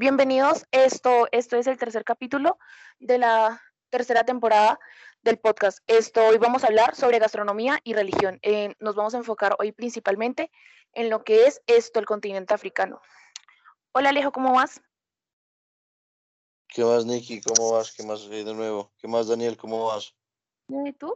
bienvenidos. 0.00 0.64
Esto, 0.70 1.28
esto 1.30 1.58
es 1.58 1.66
el 1.66 1.76
tercer 1.76 2.04
capítulo 2.04 2.58
de 3.00 3.18
la 3.18 3.60
tercera 3.90 4.24
temporada 4.24 4.80
del 5.20 5.38
podcast. 5.38 5.80
Esto, 5.86 6.26
hoy 6.26 6.38
vamos 6.38 6.64
a 6.64 6.68
hablar 6.68 6.96
sobre 6.96 7.18
gastronomía 7.18 7.78
y 7.84 7.92
religión. 7.92 8.38
Eh, 8.40 8.74
nos 8.78 8.94
vamos 8.94 9.14
a 9.14 9.18
enfocar 9.18 9.56
hoy 9.58 9.72
principalmente 9.72 10.50
en 10.94 11.10
lo 11.10 11.22
que 11.22 11.44
es 11.44 11.60
esto, 11.66 12.00
el 12.00 12.06
continente 12.06 12.54
africano. 12.54 13.02
Hola 13.92 14.08
Alejo, 14.08 14.32
¿cómo 14.32 14.54
vas? 14.54 14.80
¿Qué 16.66 16.82
más, 16.82 17.04
Nicky? 17.04 17.42
¿Cómo 17.42 17.72
vas? 17.72 17.92
¿Qué 17.94 18.02
más 18.02 18.26
de 18.26 18.54
nuevo? 18.54 18.90
¿Qué 18.96 19.06
más, 19.06 19.28
Daniel? 19.28 19.58
¿Cómo 19.58 19.84
vas? 19.84 20.16
¿Y 20.68 20.94
tú? 20.94 21.14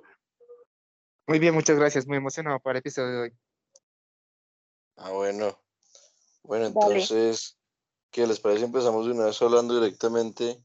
Muy 1.26 1.38
bien, 1.38 1.54
muchas 1.54 1.78
gracias. 1.78 2.06
Muy 2.06 2.18
emocionado 2.18 2.60
para 2.60 2.72
el 2.72 2.80
episodio 2.80 3.12
de 3.12 3.20
hoy. 3.22 3.32
Ah, 4.96 5.10
bueno. 5.10 5.58
Bueno, 6.42 6.66
entonces, 6.66 7.56
¿qué 8.14 8.28
les 8.28 8.38
parece? 8.38 8.64
Empezamos 8.64 9.06
de 9.06 9.12
una 9.12 9.24
vez 9.24 9.42
hablando 9.42 9.74
directamente. 9.74 10.64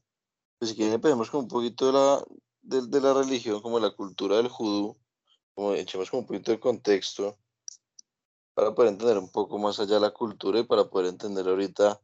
Pues 0.56 0.70
si 0.70 0.76
quieren 0.76 0.94
empecemos 0.94 1.30
con 1.30 1.40
un 1.40 1.48
poquito 1.48 1.86
de 1.86 1.92
la, 1.92 2.24
de, 2.62 3.00
la 3.00 3.12
religión, 3.12 3.60
como 3.60 3.80
la 3.80 3.90
cultura 3.90 4.36
del 4.36 4.46
judú, 4.46 4.96
como 5.52 5.74
echemos 5.74 6.12
un 6.12 6.24
poquito 6.24 6.52
de 6.52 6.60
contexto 6.60 7.38
para 8.54 8.72
poder 8.72 8.92
entender 8.92 9.18
un 9.18 9.32
poco 9.32 9.58
más 9.58 9.80
allá 9.80 9.98
la 9.98 10.12
cultura 10.12 10.60
y 10.60 10.62
para 10.62 10.84
poder 10.84 11.08
entender 11.08 11.48
ahorita 11.48 12.00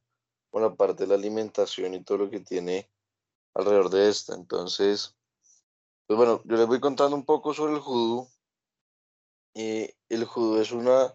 la 0.52 0.74
parte 0.74 1.04
de 1.04 1.09
la 1.09 1.14
alimentación 1.14 1.95
y 1.95 2.02
todo 2.02 2.18
lo 2.18 2.30
que 2.30 2.40
tiene 2.40 2.90
alrededor 3.54 3.90
de 3.90 4.09
esta. 4.09 4.34
Entonces, 4.34 5.15
pues 6.06 6.16
bueno, 6.16 6.40
yo 6.45 6.56
les 6.56 6.66
voy 6.66 6.80
contando 6.80 7.15
un 7.15 7.24
poco 7.24 7.54
sobre 7.54 7.74
el 7.74 7.80
judú. 7.80 8.28
Eh, 9.54 9.95
el 10.09 10.24
judú 10.24 10.56
es 10.59 10.73
una 10.73 11.15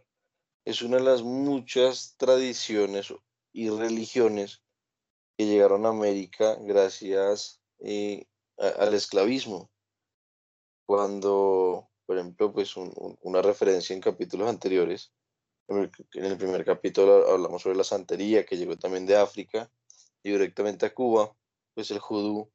es 0.64 0.84
una 0.84 0.98
de 0.98 1.04
las 1.04 1.24
muchas 1.24 2.16
tradiciones 2.18 3.14
y 3.54 3.70
religiones 3.70 4.64
que 5.38 5.46
llegaron 5.46 5.86
a 5.86 5.90
América 5.90 6.58
gracias 6.62 7.62
eh, 7.80 8.26
al 8.58 8.94
esclavismo. 8.94 9.72
Cuando, 10.86 11.90
por 12.06 12.18
ejemplo, 12.18 12.52
pues 12.52 12.76
una 12.76 13.42
referencia 13.42 13.94
en 13.94 14.02
capítulos 14.02 14.50
anteriores, 14.50 15.14
en 15.68 16.26
el 16.26 16.38
primer 16.38 16.66
capítulo 16.66 17.30
hablamos 17.30 17.62
sobre 17.62 17.78
la 17.78 17.84
santería 17.84 18.46
que 18.46 18.58
llegó 18.58 18.78
también 18.78 19.06
de 19.06 19.16
África 19.16 19.72
y 20.22 20.32
directamente 20.32 20.86
a 20.86 20.94
Cuba, 20.94 21.34
pues 21.74 21.92
el 21.92 22.00
judú 22.00 22.52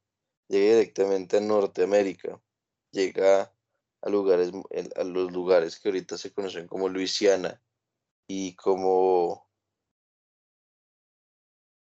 llega 0.48 0.74
directamente 0.74 1.38
a 1.38 1.40
Norteamérica, 1.40 2.40
llega 2.90 3.52
a 4.02 4.10
lugares, 4.10 4.52
a 4.96 5.04
los 5.04 5.32
lugares 5.32 5.80
que 5.80 5.88
ahorita 5.88 6.18
se 6.18 6.32
conocen 6.32 6.66
como 6.66 6.90
Luisiana, 6.90 7.62
y 8.28 8.54
como 8.54 9.45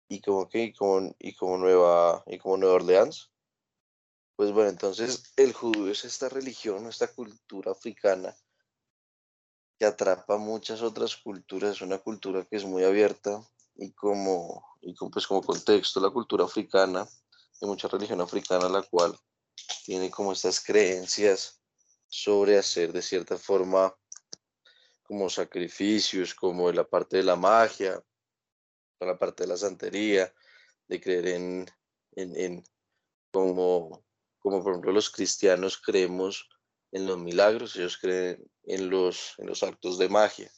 y 0.08 0.22
como 0.22 0.48
que 0.48 0.64
y 0.64 0.74
como, 0.74 1.16
y 1.20 1.36
como 1.36 1.58
nueva 1.58 2.24
y 2.28 2.38
como 2.38 2.58
Nueva 2.58 2.76
Orleans. 2.76 3.32
Pues 4.36 4.52
bueno 4.52 4.70
entonces 4.70 5.34
el 5.36 5.54
judío 5.54 5.92
es 5.92 6.06
esta 6.06 6.30
religión 6.30 6.88
esta 6.88 7.08
cultura 7.08 7.72
africana 7.72 8.36
que 9.80 9.86
atrapa 9.86 10.38
muchas 10.38 10.82
otras 10.82 11.16
culturas 11.18 11.78
es 11.78 11.82
una 11.82 11.98
cultura 11.98 12.46
que 12.46 12.56
es 12.58 12.66
muy 12.66 12.84
abierta 12.84 13.42
y 13.76 13.92
como 13.92 14.64
y 14.82 14.94
pues 14.94 15.26
como 15.28 15.42
contexto 15.42 16.00
la 16.00 16.12
cultura 16.12 16.46
africana 16.46 17.08
hay 17.62 17.68
mucha 17.68 17.88
religión 17.88 18.22
africana 18.22 18.70
la 18.70 18.84
cual 18.84 19.18
tiene 19.86 20.12
como 20.12 20.34
estas 20.34 20.64
creencias 20.64 21.60
sobre 22.10 22.58
hacer 22.58 22.94
de 22.94 23.02
cierta 23.02 23.38
forma 23.38 23.94
como 25.04 25.30
sacrificios, 25.30 26.36
como 26.36 26.72
la 26.72 26.84
parte 26.84 27.18
de 27.18 27.24
la 27.24 27.36
magia, 27.36 28.04
la 29.00 29.18
parte 29.18 29.44
de 29.44 29.48
la 29.48 29.58
santería, 29.58 30.34
de 30.88 31.02
creer 31.02 31.28
en, 31.28 31.66
en, 32.16 32.64
como, 33.32 34.04
como 34.40 34.64
por 34.64 34.72
ejemplo 34.72 34.92
los 34.92 35.10
cristianos 35.10 35.78
creemos 35.78 36.50
en 36.92 37.06
los 37.06 37.18
milagros, 37.18 37.76
ellos 37.76 37.98
creen 37.98 38.50
en 38.64 38.90
los, 38.90 39.36
en 39.38 39.48
los 39.48 39.62
actos 39.64 39.98
de 39.98 40.10
magia. 40.10 40.52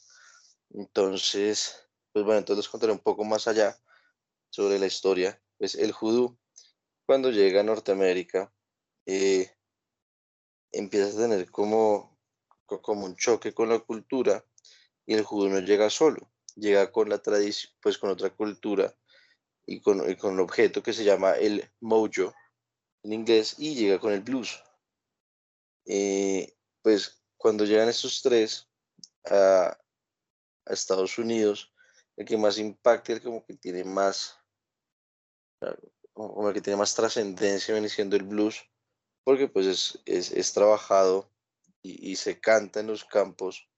Entonces, 0.72 1.90
pues 2.14 2.24
bueno, 2.24 2.40
entonces 2.40 2.66
les 2.66 2.70
contaré 2.70 2.92
un 2.92 3.00
poco 3.00 3.26
más 3.26 3.48
allá 3.48 3.78
sobre 4.50 4.80
la 4.80 4.86
historia. 4.86 5.42
Pues 5.58 5.76
el 5.76 5.92
judú, 5.92 6.38
cuando 7.06 7.32
llega 7.32 7.62
a 7.62 7.64
Norteamérica, 7.64 8.54
eh, 9.06 9.52
empieza 10.72 11.18
a 11.18 11.22
tener 11.22 11.50
como 11.50 12.20
como 12.78 13.06
un 13.06 13.16
choque 13.16 13.54
con 13.54 13.70
la 13.70 13.80
cultura 13.80 14.46
y 15.06 15.16
el 15.16 15.24
judío 15.24 15.50
no 15.50 15.60
llega 15.60 15.90
solo, 15.90 16.32
llega 16.60 16.92
con 16.92 17.10
la 17.10 17.20
tradición, 17.20 17.74
pues 17.82 17.98
con 17.98 18.10
otra 18.10 18.30
cultura 18.30 18.94
y 19.66 19.82
con, 19.82 20.02
un 20.02 20.40
objeto 20.40 20.82
que 20.82 20.94
se 20.94 21.04
llama 21.04 21.34
el 21.34 21.70
mojo 21.80 22.34
en 23.04 23.14
inglés 23.14 23.56
y 23.58 23.76
llega 23.76 24.00
con 24.00 24.14
el 24.14 24.22
blues. 24.22 24.64
Eh, 25.86 26.56
pues 26.82 27.24
cuando 27.38 27.66
llegan 27.66 27.90
estos 27.90 28.22
tres 28.22 28.68
a, 29.30 29.78
Estados 30.66 31.18
Unidos, 31.18 31.74
el 32.16 32.26
que 32.28 32.38
más 32.38 32.60
impacta, 32.60 33.14
el 33.14 33.24
como 33.24 33.44
que 33.44 33.56
tiene 33.56 33.84
más, 33.84 34.38
como 36.14 36.54
que 36.54 36.62
tiene 36.62 36.78
más 36.78 36.94
trascendencia 36.94 37.74
viene 37.74 37.90
siendo 37.90 38.16
el 38.16 38.24
blues, 38.24 38.62
porque 39.24 39.48
pues 39.48 39.66
es, 39.66 40.00
es, 40.06 40.32
es 40.32 40.54
trabajado 40.54 41.32
y, 41.82 42.16
se 42.18 42.40
canta 42.40 42.82
en 42.82 42.88
los 42.88 43.06
campos 43.06 43.70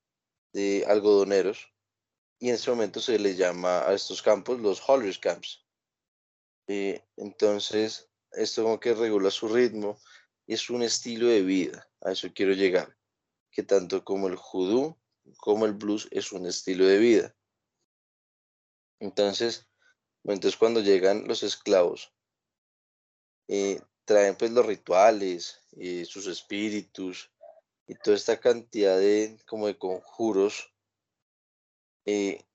de 0.53 0.85
algodoneros 0.87 1.70
y 2.41 2.49
en 2.49 2.55
ese 2.55 2.71
momento 2.71 2.99
se 2.99 3.19
le 3.19 3.35
llama 3.35 3.87
a 3.87 3.93
estos 3.93 4.23
campos 4.23 4.59
los 4.59 4.81
Hollers 4.89 5.19
Camps. 5.19 5.63
Eh, 6.67 7.05
entonces, 7.15 8.09
esto 8.31 8.63
como 8.63 8.79
que 8.79 8.95
regula 8.95 9.29
su 9.29 9.47
ritmo 9.47 9.99
es 10.47 10.71
un 10.71 10.81
estilo 10.81 11.27
de 11.27 11.43
vida, 11.43 11.87
a 12.01 12.11
eso 12.11 12.29
quiero 12.33 12.53
llegar, 12.53 12.97
que 13.51 13.61
tanto 13.61 14.03
como 14.03 14.27
el 14.27 14.35
judú 14.35 14.97
como 15.37 15.67
el 15.67 15.73
blues 15.73 16.07
es 16.09 16.31
un 16.31 16.47
estilo 16.47 16.87
de 16.87 16.97
vida. 16.97 17.35
Entonces, 18.99 19.67
entonces 20.23 20.57
cuando 20.57 20.81
llegan 20.81 21.27
los 21.27 21.43
esclavos, 21.43 22.11
eh, 23.49 23.79
traen 24.03 24.35
pues 24.35 24.49
los 24.49 24.65
rituales, 24.65 25.61
eh, 25.73 26.05
sus 26.05 26.25
espíritus, 26.25 27.31
y 27.85 27.93
toda 27.95 28.17
esta 28.17 28.39
cantidad 28.39 28.97
de 28.97 29.37
como 29.45 29.67
de 29.67 29.77
conjuros 29.77 30.70
eh, 32.11 32.45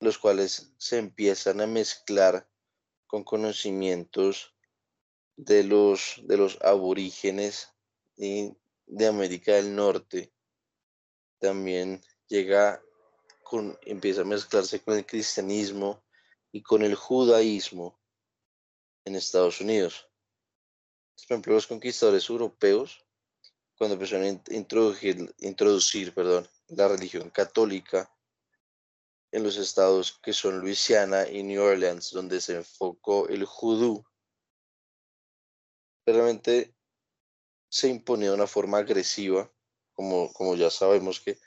los 0.00 0.16
cuales 0.16 0.72
se 0.78 0.96
empiezan 0.96 1.60
a 1.60 1.66
mezclar 1.66 2.48
con 3.06 3.24
conocimientos 3.24 4.54
de 5.36 5.64
los 5.64 6.20
de 6.24 6.38
los 6.38 6.58
aborígenes 6.62 7.68
eh, 8.16 8.54
de 8.86 9.06
América 9.06 9.52
del 9.52 9.76
Norte 9.76 10.32
también 11.38 12.00
llega 12.26 12.82
con 13.42 13.78
empieza 13.82 14.22
a 14.22 14.32
mezclarse 14.32 14.80
con 14.80 14.96
el 14.96 15.04
cristianismo 15.04 16.02
y 16.52 16.62
con 16.62 16.82
el 16.82 16.94
judaísmo 16.94 18.00
en 19.04 19.16
Estados 19.16 19.60
Unidos. 19.60 20.08
Por 21.16 21.24
ejemplo, 21.24 21.54
los 21.54 21.66
conquistadores 21.66 22.30
europeos 22.30 23.04
cuando 23.76 23.94
empezaron 23.94 24.26
a 24.26 24.54
introducir, 24.54 25.34
introducir 25.38 26.14
perdón, 26.14 26.48
la 26.68 26.88
religión 26.88 27.28
católica 27.30 28.10
en 29.32 29.42
los 29.42 29.56
estados 29.56 30.18
que 30.22 30.32
son 30.32 30.60
Luisiana 30.60 31.28
y 31.28 31.42
New 31.42 31.62
Orleans, 31.62 32.10
donde 32.10 32.40
se 32.40 32.56
enfocó 32.56 33.28
el 33.28 33.44
judú, 33.46 34.04
realmente 36.06 36.74
se 37.70 37.88
imponía 37.88 38.28
de 38.28 38.34
una 38.34 38.46
forma 38.46 38.78
agresiva, 38.78 39.50
como, 39.94 40.32
como 40.34 40.54
ya 40.54 40.70
sabemos 40.70 41.20
que 41.20 41.38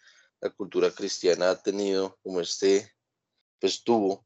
la 0.42 0.50
cultura 0.50 0.92
cristiana 0.92 1.52
ha 1.52 1.62
tenido, 1.62 2.18
como 2.24 2.42
este, 2.42 2.92
pues 3.60 3.84
tuvo 3.84 4.26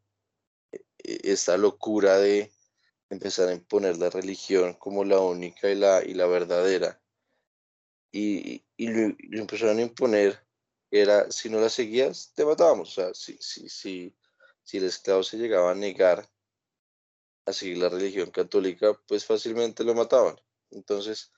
e, 0.72 0.80
esta 1.24 1.58
locura 1.58 2.18
de 2.18 2.52
empezar 3.10 3.50
a 3.50 3.54
imponer 3.54 3.98
la 3.98 4.10
religión 4.10 4.74
como 4.76 5.04
la 5.04 5.20
única 5.20 5.70
y 5.70 5.76
la, 5.76 6.04
y 6.04 6.14
la 6.14 6.28
verdadera. 6.28 7.02
Y, 8.12 8.64
y 8.78 8.88
lo, 8.88 9.16
empezaron 9.32 9.80
a 9.80 9.82
imponer, 9.82 10.48
era, 10.92 11.32
si 11.32 11.50
no 11.50 11.60
la 11.60 11.70
seguías, 11.70 12.34
te 12.34 12.46
matábamos. 12.46 12.90
O 12.90 12.92
sea, 12.92 13.14
si, 13.14 13.38
si, 13.40 13.70
si, 13.70 14.16
si 14.64 14.78
el 14.78 14.86
esclavo 14.86 15.24
se 15.24 15.38
llegaba 15.38 15.72
a 15.72 15.76
negar 15.76 16.28
a 17.46 17.54
seguir 17.54 17.78
la 17.78 17.90
religión 17.90 18.32
católica, 18.32 18.94
pues 19.08 19.26
fácilmente 19.26 19.84
lo 19.84 19.96
mataban. 19.96 20.40
Entonces, 20.72 21.32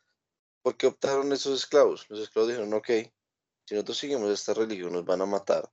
¿por 0.61 0.77
qué 0.77 0.87
optaron 0.87 1.31
esos 1.31 1.59
esclavos? 1.61 2.09
Los 2.09 2.19
esclavos 2.19 2.49
dijeron, 2.49 2.73
ok, 2.73 2.87
si 3.65 3.75
nosotros 3.75 3.97
seguimos 3.97 4.31
esta 4.31 4.53
religión 4.53 4.93
nos 4.93 5.05
van 5.05 5.21
a 5.21 5.25
matar. 5.25 5.71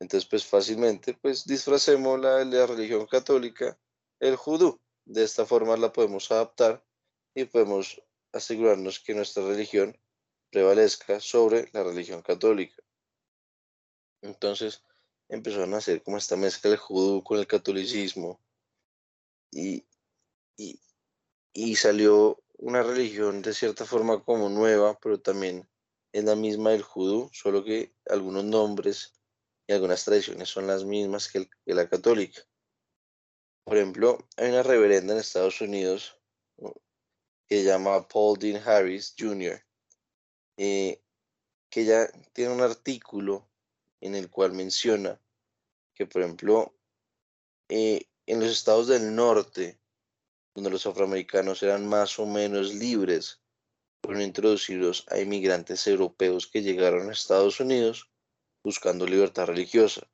Entonces, 0.00 0.28
pues 0.28 0.44
fácilmente, 0.44 1.14
pues 1.14 1.44
disfracemos 1.44 2.20
la, 2.20 2.44
la 2.44 2.66
religión 2.66 3.06
católica, 3.06 3.78
el 4.20 4.36
judú. 4.36 4.80
De 5.04 5.22
esta 5.22 5.44
forma 5.44 5.76
la 5.76 5.92
podemos 5.92 6.30
adaptar 6.30 6.82
y 7.34 7.44
podemos 7.44 8.00
asegurarnos 8.32 9.00
que 9.00 9.14
nuestra 9.14 9.46
religión 9.46 9.96
prevalezca 10.54 11.18
sobre 11.18 11.68
la 11.72 11.82
religión 11.82 12.22
católica. 12.22 12.80
Entonces 14.22 14.84
empezaron 15.28 15.74
a 15.74 15.78
hacer 15.78 16.00
como 16.04 16.16
esta 16.16 16.36
mezcla 16.36 16.70
del 16.70 16.78
judú 16.78 17.24
con 17.24 17.40
el 17.40 17.48
catolicismo 17.48 18.40
y, 19.50 19.84
y, 20.56 20.80
y 21.52 21.74
salió 21.74 22.40
una 22.56 22.84
religión 22.84 23.42
de 23.42 23.52
cierta 23.52 23.84
forma 23.84 24.22
como 24.22 24.48
nueva, 24.48 24.96
pero 25.00 25.20
también 25.20 25.68
es 26.12 26.22
la 26.22 26.36
misma 26.36 26.70
del 26.70 26.82
judú, 26.82 27.28
solo 27.32 27.64
que 27.64 27.92
algunos 28.08 28.44
nombres 28.44 29.12
y 29.66 29.72
algunas 29.72 30.04
tradiciones 30.04 30.50
son 30.50 30.68
las 30.68 30.84
mismas 30.84 31.28
que, 31.28 31.48
la 31.64 31.88
católica. 31.88 32.42
Por 33.64 33.76
ejemplo, 33.76 34.18
hay 34.36 34.50
una 34.50 34.62
reverenda 34.62 35.14
en 35.14 35.18
Estados 35.18 35.60
Unidos 35.60 36.16
que 37.48 37.56
se 37.56 37.64
llama 37.64 38.06
Paul 38.06 38.38
Dean 38.38 38.62
Harris 38.64 39.16
Jr., 39.18 39.63
eh, 40.56 41.02
que 41.70 41.84
ya 41.84 42.08
tiene 42.32 42.54
un 42.54 42.60
artículo 42.60 43.48
en 44.00 44.14
el 44.14 44.30
cual 44.30 44.52
menciona 44.52 45.20
que, 45.94 46.06
por 46.06 46.22
ejemplo, 46.22 46.74
eh, 47.68 48.06
en 48.26 48.40
los 48.40 48.50
estados 48.50 48.88
del 48.88 49.14
norte, 49.14 49.80
donde 50.54 50.70
los 50.70 50.86
afroamericanos 50.86 51.62
eran 51.62 51.86
más 51.86 52.18
o 52.18 52.26
menos 52.26 52.74
libres, 52.74 53.40
fueron 54.02 54.22
introducidos 54.22 55.06
a 55.10 55.18
inmigrantes 55.18 55.86
europeos 55.86 56.46
que 56.46 56.62
llegaron 56.62 57.08
a 57.08 57.12
Estados 57.12 57.58
Unidos 57.60 58.10
buscando 58.62 59.06
libertad 59.06 59.46
religiosa 59.46 60.06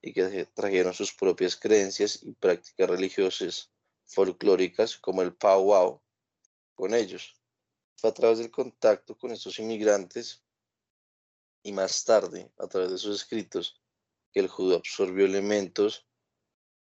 y 0.00 0.12
que 0.12 0.46
trajeron 0.54 0.94
sus 0.94 1.12
propias 1.12 1.56
creencias 1.56 2.22
y 2.22 2.32
prácticas 2.32 2.88
religiosas 2.88 3.72
folclóricas 4.06 4.96
como 4.96 5.22
el 5.22 5.34
powwow 5.34 6.00
con 6.74 6.94
ellos. 6.94 7.41
Fue 7.96 8.10
a 8.10 8.14
través 8.14 8.38
del 8.38 8.50
contacto 8.50 9.16
con 9.16 9.30
estos 9.30 9.58
inmigrantes 9.58 10.44
y 11.62 11.72
más 11.72 12.04
tarde, 12.04 12.50
a 12.58 12.66
través 12.66 12.90
de 12.90 12.98
sus 12.98 13.16
escritos, 13.16 13.80
que 14.32 14.40
el 14.40 14.48
judío 14.48 14.76
absorbió 14.76 15.26
elementos 15.26 16.06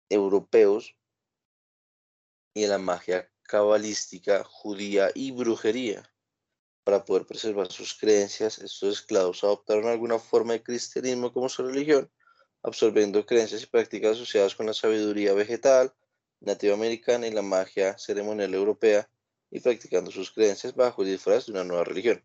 europeos 0.10 0.96
y 2.54 2.62
de 2.62 2.68
la 2.68 2.78
magia 2.78 3.30
cabalística 3.44 4.44
judía 4.44 5.12
y 5.14 5.32
brujería. 5.32 6.12
Para 6.84 7.04
poder 7.04 7.26
preservar 7.26 7.72
sus 7.72 7.96
creencias, 7.96 8.60
estos 8.60 9.00
esclavos 9.00 9.44
adoptaron 9.44 9.88
alguna 9.88 10.20
forma 10.20 10.54
de 10.54 10.64
cristianismo 10.64 11.34
como 11.34 11.50
su 11.50 11.64
religión, 11.64 12.12
absorbiendo 12.64 13.26
creencias 13.26 13.64
y 13.64 13.68
prácticas 13.68 14.14
asociadas 14.14 14.56
con 14.56 14.66
la 14.66 14.74
sabiduría 14.74 15.34
vegetal, 15.34 15.94
nativa 16.40 16.74
americana 16.74 17.28
y 17.28 17.32
la 17.32 17.42
magia 17.42 17.98
ceremonial 17.98 18.54
europea, 18.54 19.10
y 19.56 19.62
practicando 19.62 20.12
sus 20.12 20.32
creencias 20.32 20.76
bajo 20.76 21.02
el 21.02 21.08
disfraz 21.08 21.46
de 21.46 21.54
una 21.54 21.64
nueva 21.64 21.86
religión. 21.86 22.22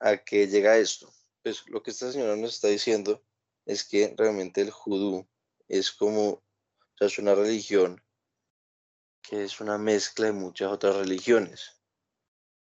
¿A 0.00 0.16
qué 0.16 0.46
llega 0.46 0.78
esto? 0.78 1.12
Pues 1.42 1.68
lo 1.68 1.82
que 1.82 1.90
esta 1.90 2.10
señora 2.10 2.34
nos 2.34 2.54
está 2.54 2.68
diciendo 2.68 3.22
es 3.66 3.84
que 3.84 4.14
realmente 4.16 4.62
el 4.62 4.70
judú 4.70 5.28
es 5.68 5.92
como, 5.92 6.30
o 6.30 6.42
sea, 6.96 7.08
es 7.08 7.18
una 7.18 7.34
religión 7.34 8.02
que 9.20 9.44
es 9.44 9.60
una 9.60 9.76
mezcla 9.76 10.26
de 10.26 10.32
muchas 10.32 10.72
otras 10.72 10.96
religiones. 10.96 11.78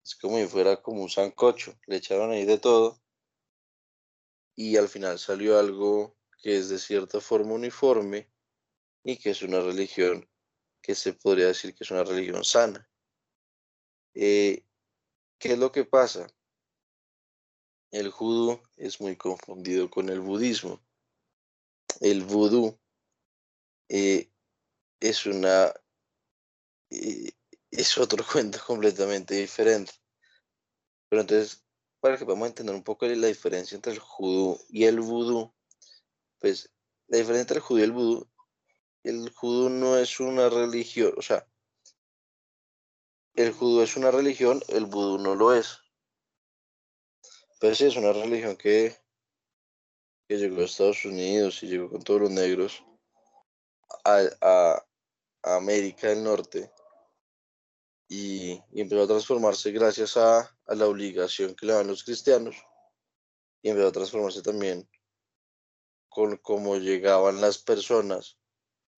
Es 0.05 0.15
como 0.15 0.37
si 0.37 0.45
fuera 0.45 0.79
como 0.79 1.01
un 1.01 1.09
sancocho. 1.09 1.75
Le 1.87 1.95
echaron 1.95 2.29
ahí 2.29 2.45
de 2.45 2.59
todo. 2.59 3.01
Y 4.55 4.77
al 4.77 4.89
final 4.89 5.17
salió 5.17 5.57
algo 5.57 6.15
que 6.39 6.55
es 6.55 6.69
de 6.69 6.77
cierta 6.77 7.19
forma 7.19 7.53
uniforme 7.53 8.31
y 9.03 9.17
que 9.17 9.31
es 9.31 9.41
una 9.41 9.59
religión 9.59 10.29
que 10.83 10.93
se 10.93 11.13
podría 11.13 11.47
decir 11.47 11.73
que 11.73 11.83
es 11.83 11.89
una 11.89 12.03
religión 12.03 12.43
sana. 12.43 12.87
Eh, 14.13 14.63
¿Qué 15.39 15.53
es 15.53 15.59
lo 15.59 15.71
que 15.71 15.85
pasa? 15.85 16.27
El 17.91 18.09
judú 18.09 18.61
es 18.77 19.01
muy 19.01 19.15
confundido 19.15 19.89
con 19.89 20.09
el 20.09 20.19
budismo. 20.19 20.81
El 21.99 22.23
vudú 22.23 22.79
eh, 23.89 24.31
es 24.99 25.25
una 25.25 25.73
eh, 26.89 27.31
es 27.71 27.97
otro 27.97 28.25
cuento 28.31 28.59
completamente 28.65 29.35
diferente. 29.35 29.93
Pero 31.09 31.21
entonces, 31.21 31.63
para 31.99 32.17
que 32.17 32.25
podamos 32.25 32.47
entender 32.47 32.75
un 32.75 32.83
poco 32.83 33.05
la 33.05 33.27
diferencia 33.27 33.75
entre 33.75 33.93
el 33.93 33.99
judú 33.99 34.59
y 34.69 34.85
el 34.85 34.99
vudú, 34.99 35.53
pues 36.39 36.69
la 37.07 37.17
diferencia 37.17 37.41
entre 37.41 37.57
el 37.57 37.63
judú 37.63 37.79
y 37.79 37.83
el 37.83 37.91
vudú, 37.91 38.29
el 39.03 39.29
judú 39.31 39.69
no 39.69 39.97
es 39.97 40.19
una 40.19 40.49
religión, 40.49 41.13
o 41.17 41.21
sea, 41.21 41.47
el 43.35 43.53
judú 43.53 43.81
es 43.81 43.95
una 43.95 44.11
religión, 44.11 44.61
el 44.67 44.85
vudú 44.85 45.17
no 45.17 45.35
lo 45.35 45.53
es. 45.53 45.79
Pero 47.59 47.75
sí 47.75 47.85
es 47.85 47.95
una 47.95 48.11
religión 48.11 48.57
que, 48.57 48.95
que 50.27 50.37
llegó 50.37 50.61
a 50.61 50.65
Estados 50.65 51.05
Unidos 51.05 51.61
y 51.63 51.67
llegó 51.67 51.89
con 51.89 52.03
todos 52.03 52.21
los 52.21 52.31
negros 52.31 52.83
a, 54.03 54.83
América 55.43 56.09
del 56.09 56.23
Norte 56.23 56.71
y, 58.07 58.61
empezó 58.73 59.03
a 59.03 59.07
transformarse 59.07 59.71
gracias 59.71 60.17
a, 60.17 60.55
la 60.67 60.87
obligación 60.87 61.55
que 61.55 61.65
le 61.65 61.73
dan 61.73 61.87
los 61.87 62.03
cristianos 62.03 62.55
y 63.61 63.69
empezó 63.69 63.87
a 63.87 63.91
transformarse 63.91 64.41
también 64.41 64.89
con 66.09 66.37
cómo 66.37 66.77
llegaban 66.77 67.41
las 67.41 67.57
personas 67.57 68.37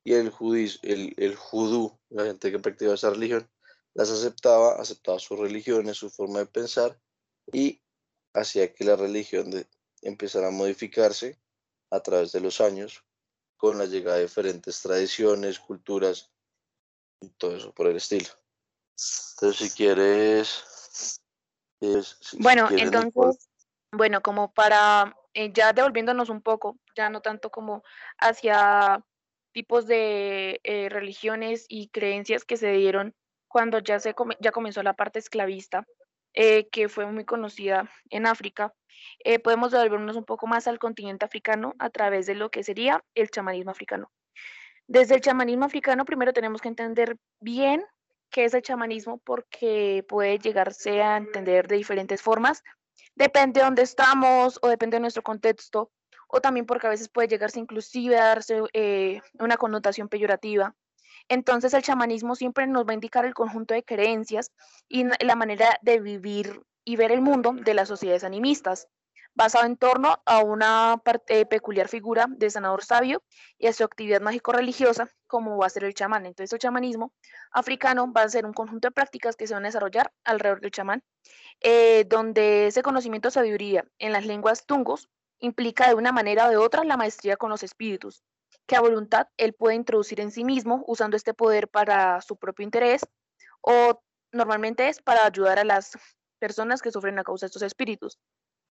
y 0.04 0.14
el, 0.14 0.30
judís, 0.30 0.80
el, 0.84 1.14
el 1.18 1.36
judú, 1.36 1.98
la 2.10 2.26
gente 2.26 2.52
que 2.52 2.60
practicaba 2.60 2.96
esa 2.96 3.12
religión, 3.12 3.50
las 3.94 4.10
aceptaba, 4.10 4.76
aceptaba 4.76 5.20
sus 5.20 5.40
religiones, 5.40 5.98
su 5.98 6.10
forma 6.10 6.40
de 6.40 6.46
pensar 6.48 7.00
y 7.52 7.82
hacía 8.34 8.74
que 8.74 8.84
la 8.84 8.96
religión 8.96 9.52
de, 9.52 9.68
empezara 10.02 10.48
a 10.48 10.52
modificarse 10.52 11.40
a 11.92 12.00
través 12.00 12.32
de 12.32 12.40
los 12.40 12.60
años 12.62 13.04
con 13.58 13.78
la 13.78 13.86
llegada 13.86 14.18
de 14.18 14.24
diferentes 14.24 14.82
tradiciones, 14.82 15.60
culturas 15.60 16.32
y 17.22 17.30
todo 17.30 17.56
eso 17.56 17.74
por 17.74 17.88
el 17.88 17.98
estilo. 17.98 18.28
Entonces, 19.36 19.70
si 19.70 19.76
quieres... 19.76 21.22
bueno, 22.40 22.68
entonces, 22.72 23.50
bueno, 23.92 24.22
como 24.22 24.54
para 24.54 25.16
eh, 25.34 25.52
ya 25.54 25.74
devolviéndonos 25.74 26.30
un 26.30 26.42
poco, 26.42 26.80
ya 26.96 27.10
no 27.10 27.22
tanto 27.22 27.52
como 27.52 27.84
hacia 28.18 29.04
tipos 29.52 29.86
de 29.86 30.60
eh, 30.64 30.90
religiones 30.90 31.66
y 31.70 31.90
creencias 31.90 32.44
que 32.44 32.58
se 32.58 32.72
dieron 32.72 33.16
cuando 33.54 33.80
ya, 33.80 34.00
se 34.00 34.14
ya 34.40 34.52
comenzó 34.52 34.84
la 34.84 34.94
parte 34.94 35.20
esclavista, 35.20 35.86
eh, 36.34 36.68
que 36.70 36.90
fue 36.90 37.06
muy 37.06 37.24
conocida 37.24 37.90
en 38.10 38.26
África, 38.26 38.74
podemos 39.44 39.72
devolvernos 39.72 40.16
un 40.16 40.26
poco 40.26 40.48
más 40.48 40.68
al 40.68 40.80
continente 40.80 41.24
africano 41.24 41.74
a 41.78 41.90
través 41.90 42.26
de 42.26 42.36
lo 42.36 42.50
que 42.50 42.64
sería 42.64 43.04
el 43.16 43.30
chamanismo 43.30 43.72
africano. 43.72 44.12
Desde 44.88 45.16
el 45.16 45.22
chamanismo 45.22 45.66
africano 45.66 46.04
primero 46.04 46.34
tenemos 46.34 46.62
que 46.62 46.68
entender 46.68 47.18
bien 47.40 47.86
qué 48.34 48.46
es 48.46 48.54
el 48.54 48.64
chamanismo 48.64 49.20
porque 49.20 50.04
puede 50.10 50.40
llegarse 50.40 51.02
a 51.02 51.18
entender 51.18 51.68
de 51.68 51.78
diferentes 51.78 52.22
formas. 52.22 52.64
Depende 53.16 53.60
de 53.60 53.66
dónde 53.66 53.84
estamos 53.84 54.60
o 54.62 54.68
depende 54.68 54.98
de 54.98 55.02
nuestro 55.02 55.22
contexto 55.22 55.92
o 56.28 56.42
también 56.42 56.66
porque 56.66 56.88
a 56.88 56.90
veces 56.90 57.10
puede 57.10 57.28
llegarse 57.28 57.60
inclusive 57.60 58.18
a 58.18 58.26
darse 58.26 58.62
eh, 58.74 59.22
una 59.40 59.56
connotación 59.56 60.10
peyorativa. 60.10 60.76
Entonces 61.30 61.74
el 61.74 61.84
chamanismo 61.84 62.36
siempre 62.36 62.68
nos 62.68 62.86
va 62.86 62.92
a 62.92 62.96
indicar 62.96 63.26
el 63.26 63.34
conjunto 63.34 63.74
de 63.74 63.84
creencias 63.84 64.52
y 64.88 65.06
la 65.20 65.36
manera 65.36 65.78
de 65.82 66.00
vivir 66.00 66.62
y 66.84 66.96
ver 66.96 67.12
el 67.12 67.22
mundo 67.22 67.54
de 67.54 67.74
las 67.74 67.88
sociedades 67.88 68.24
animistas 68.24 68.88
basado 69.36 69.66
en 69.66 69.78
torno 69.78 70.22
a 70.26 70.44
una 70.44 71.02
parte, 71.04 71.46
peculiar 71.46 71.88
figura 71.88 72.28
de 72.30 72.50
sanador 72.50 72.84
sabio 72.84 73.24
y 73.58 73.68
a 73.68 73.74
su 73.74 73.84
actividad 73.84 74.22
mágico-religiosa, 74.22 75.10
como 75.28 75.58
va 75.58 75.66
a 75.66 75.70
ser 75.70 75.84
el 75.86 75.94
chamán. 75.94 76.26
Entonces, 76.26 76.54
el 76.54 76.60
chamanismo 76.60 77.14
africano 77.52 78.12
va 78.12 78.24
a 78.24 78.30
ser 78.30 78.46
un 78.46 78.54
conjunto 78.54 78.88
de 78.88 78.92
prácticas 78.92 79.36
que 79.36 79.48
se 79.48 79.54
van 79.54 79.64
a 79.64 79.70
desarrollar 79.70 80.12
alrededor 80.24 80.62
del 80.62 80.72
chamán, 80.72 81.04
eh, 81.62 82.06
donde 82.08 82.68
ese 82.68 82.84
conocimiento 82.84 83.32
sabiduría 83.32 83.86
en 83.98 84.12
las 84.12 84.26
lenguas 84.26 84.66
tungos 84.66 85.10
implica 85.40 85.88
de 85.88 85.96
una 85.96 86.12
manera 86.12 86.48
o 86.48 86.50
de 86.50 86.58
otra 86.58 86.84
la 86.84 86.98
maestría 86.98 87.36
con 87.36 87.50
los 87.50 87.64
espíritus, 87.64 88.24
que 88.66 88.76
a 88.76 88.82
voluntad 88.82 89.28
él 89.38 89.54
puede 89.54 89.76
introducir 89.76 90.20
en 90.20 90.32
sí 90.32 90.44
mismo 90.44 90.84
usando 90.88 91.18
este 91.18 91.34
poder 91.34 91.68
para 91.68 92.22
su 92.22 92.38
propio 92.38 92.64
interés 92.64 93.06
o 93.62 94.02
normalmente 94.32 94.90
es 94.90 95.02
para 95.02 95.26
ayudar 95.26 95.60
a 95.60 95.64
las 95.64 95.92
personas 96.40 96.82
que 96.82 96.92
sufren 96.92 97.20
a 97.20 97.24
causa 97.24 97.46
de 97.46 97.48
estos 97.48 97.62
espíritus. 97.62 98.20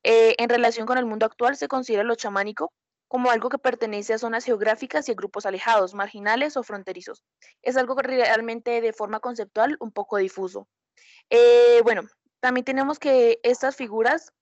Eh, 0.03 0.35
en 0.39 0.49
relación 0.49 0.87
con 0.87 0.99
el 0.99 1.07
mundo 1.07 1.25
actual, 1.25 1.57
se 1.57 1.69
considera 1.69 2.03
lo 2.03 2.15
chamánico 2.15 2.73
como 3.09 3.31
algo 3.31 3.49
que 3.49 3.59
pertenece 3.59 4.13
a 4.13 4.19
zonas 4.19 4.45
geográficas 4.45 5.09
y 5.09 5.13
a 5.13 5.15
grupos 5.15 5.47
alejados, 5.47 5.95
marginales 5.95 6.57
o 6.57 6.63
fronterizos. 6.63 7.23
Es 7.63 7.77
algo 7.77 7.95
realmente 7.95 8.81
de 8.81 8.93
forma 8.93 9.21
conceptual 9.21 9.77
un 9.81 9.93
poco 9.93 10.17
difuso. 10.17 10.69
Eh, 11.31 11.81
bueno, 11.85 12.03
también 12.41 12.65
tenemos 12.65 12.99
que 12.99 13.39
estas 13.43 13.77
figuras 13.77 14.33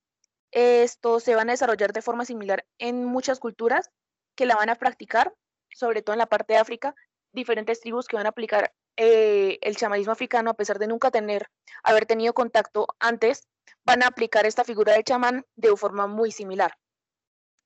esto 0.52 1.18
se 1.18 1.34
van 1.34 1.48
a 1.48 1.52
desarrollar 1.52 1.92
de 1.92 2.02
forma 2.02 2.24
similar 2.24 2.66
en 2.78 3.04
muchas 3.04 3.40
culturas 3.40 3.90
que 4.34 4.46
la 4.46 4.56
van 4.56 4.70
a 4.70 4.76
practicar, 4.76 5.34
sobre 5.70 6.02
todo 6.02 6.14
en 6.14 6.18
la 6.18 6.26
parte 6.26 6.54
de 6.54 6.60
África, 6.60 6.94
diferentes 7.32 7.80
tribus 7.80 8.06
que 8.06 8.16
van 8.16 8.26
a 8.26 8.30
aplicar 8.30 8.72
eh, 8.96 9.58
el 9.62 9.76
chamanismo 9.76 10.12
africano 10.12 10.50
a 10.50 10.54
pesar 10.54 10.78
de 10.78 10.86
nunca 10.86 11.10
tener, 11.10 11.48
haber 11.82 12.06
tenido 12.06 12.34
contacto 12.34 12.86
antes 13.00 13.48
van 13.84 14.02
a 14.02 14.08
aplicar 14.08 14.46
esta 14.46 14.64
figura 14.64 14.92
del 14.92 15.04
chamán 15.04 15.44
de 15.56 15.74
forma 15.76 16.06
muy 16.06 16.30
similar. 16.30 16.76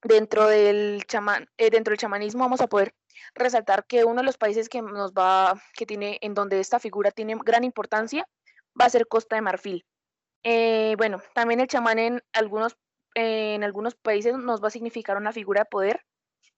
dentro 0.03 0.47
del 0.47 1.05
chamán, 1.07 1.49
eh, 1.57 1.71
dentro 1.71 1.91
del 1.91 1.99
chamanismo 1.99 2.45
vamos 2.45 2.61
a 2.61 2.69
poder 2.69 2.95
resaltar 3.35 3.87
que 3.87 4.05
uno 4.05 4.21
de 4.21 4.27
los 4.27 4.39
países 4.39 4.69
que 4.69 4.83
nos 4.83 5.13
va, 5.13 5.61
que 5.75 5.87
tiene, 5.87 6.19
en 6.21 6.35
donde 6.35 6.61
esta 6.61 6.79
figura 6.79 7.11
tiene 7.11 7.37
gran 7.45 7.65
importancia, 7.65 8.29
va 8.81 8.85
a 8.85 8.91
ser 8.91 9.09
Costa 9.09 9.37
de 9.37 9.43
Marfil. 9.43 9.85
Eh, 10.45 10.95
bueno, 10.97 11.21
también 11.35 11.61
el 11.61 11.67
chamán 11.67 11.99
en 11.99 12.23
algunos, 12.33 12.77
en 13.15 13.65
algunos 13.65 13.97
países 13.97 14.37
nos 14.37 14.63
va 14.63 14.69
a 14.69 14.71
significar 14.71 15.17
una 15.17 15.33
figura 15.33 15.63
de 15.63 15.67
poder, 15.67 16.05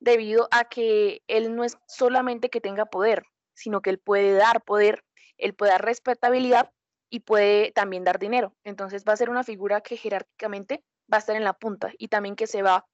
debido 0.01 0.49
a 0.51 0.65
que 0.65 1.23
él 1.27 1.55
no 1.55 1.65
es 1.65 1.79
solamente 1.87 2.51
que 2.51 2.61
tenga 2.61 2.87
poder, 2.87 3.25
sino 3.55 3.83
que 3.83 3.91
él 3.91 3.99
puede 3.99 4.33
dar 4.33 4.63
poder, 4.63 5.05
él 5.37 5.55
puede 5.55 5.73
dar 5.73 5.85
respetabilidad 5.85 6.71
y 7.11 7.21
puede 7.21 7.73
también 7.73 8.05
dar 8.05 8.19
dinero. 8.19 8.55
Entonces 8.65 9.05
va 9.07 9.13
a 9.13 9.17
ser 9.17 9.31
una 9.31 9.45
figura 9.45 9.81
que 9.81 9.97
jerárquicamente 9.97 10.85
va 11.13 11.17
a 11.17 11.21
estar 11.21 11.37
en 11.37 11.45
la 11.45 11.55
punta 11.55 11.93
y 11.99 12.09
también 12.09 12.37
que 12.37 12.47
se 12.47 12.63
va 12.63 12.87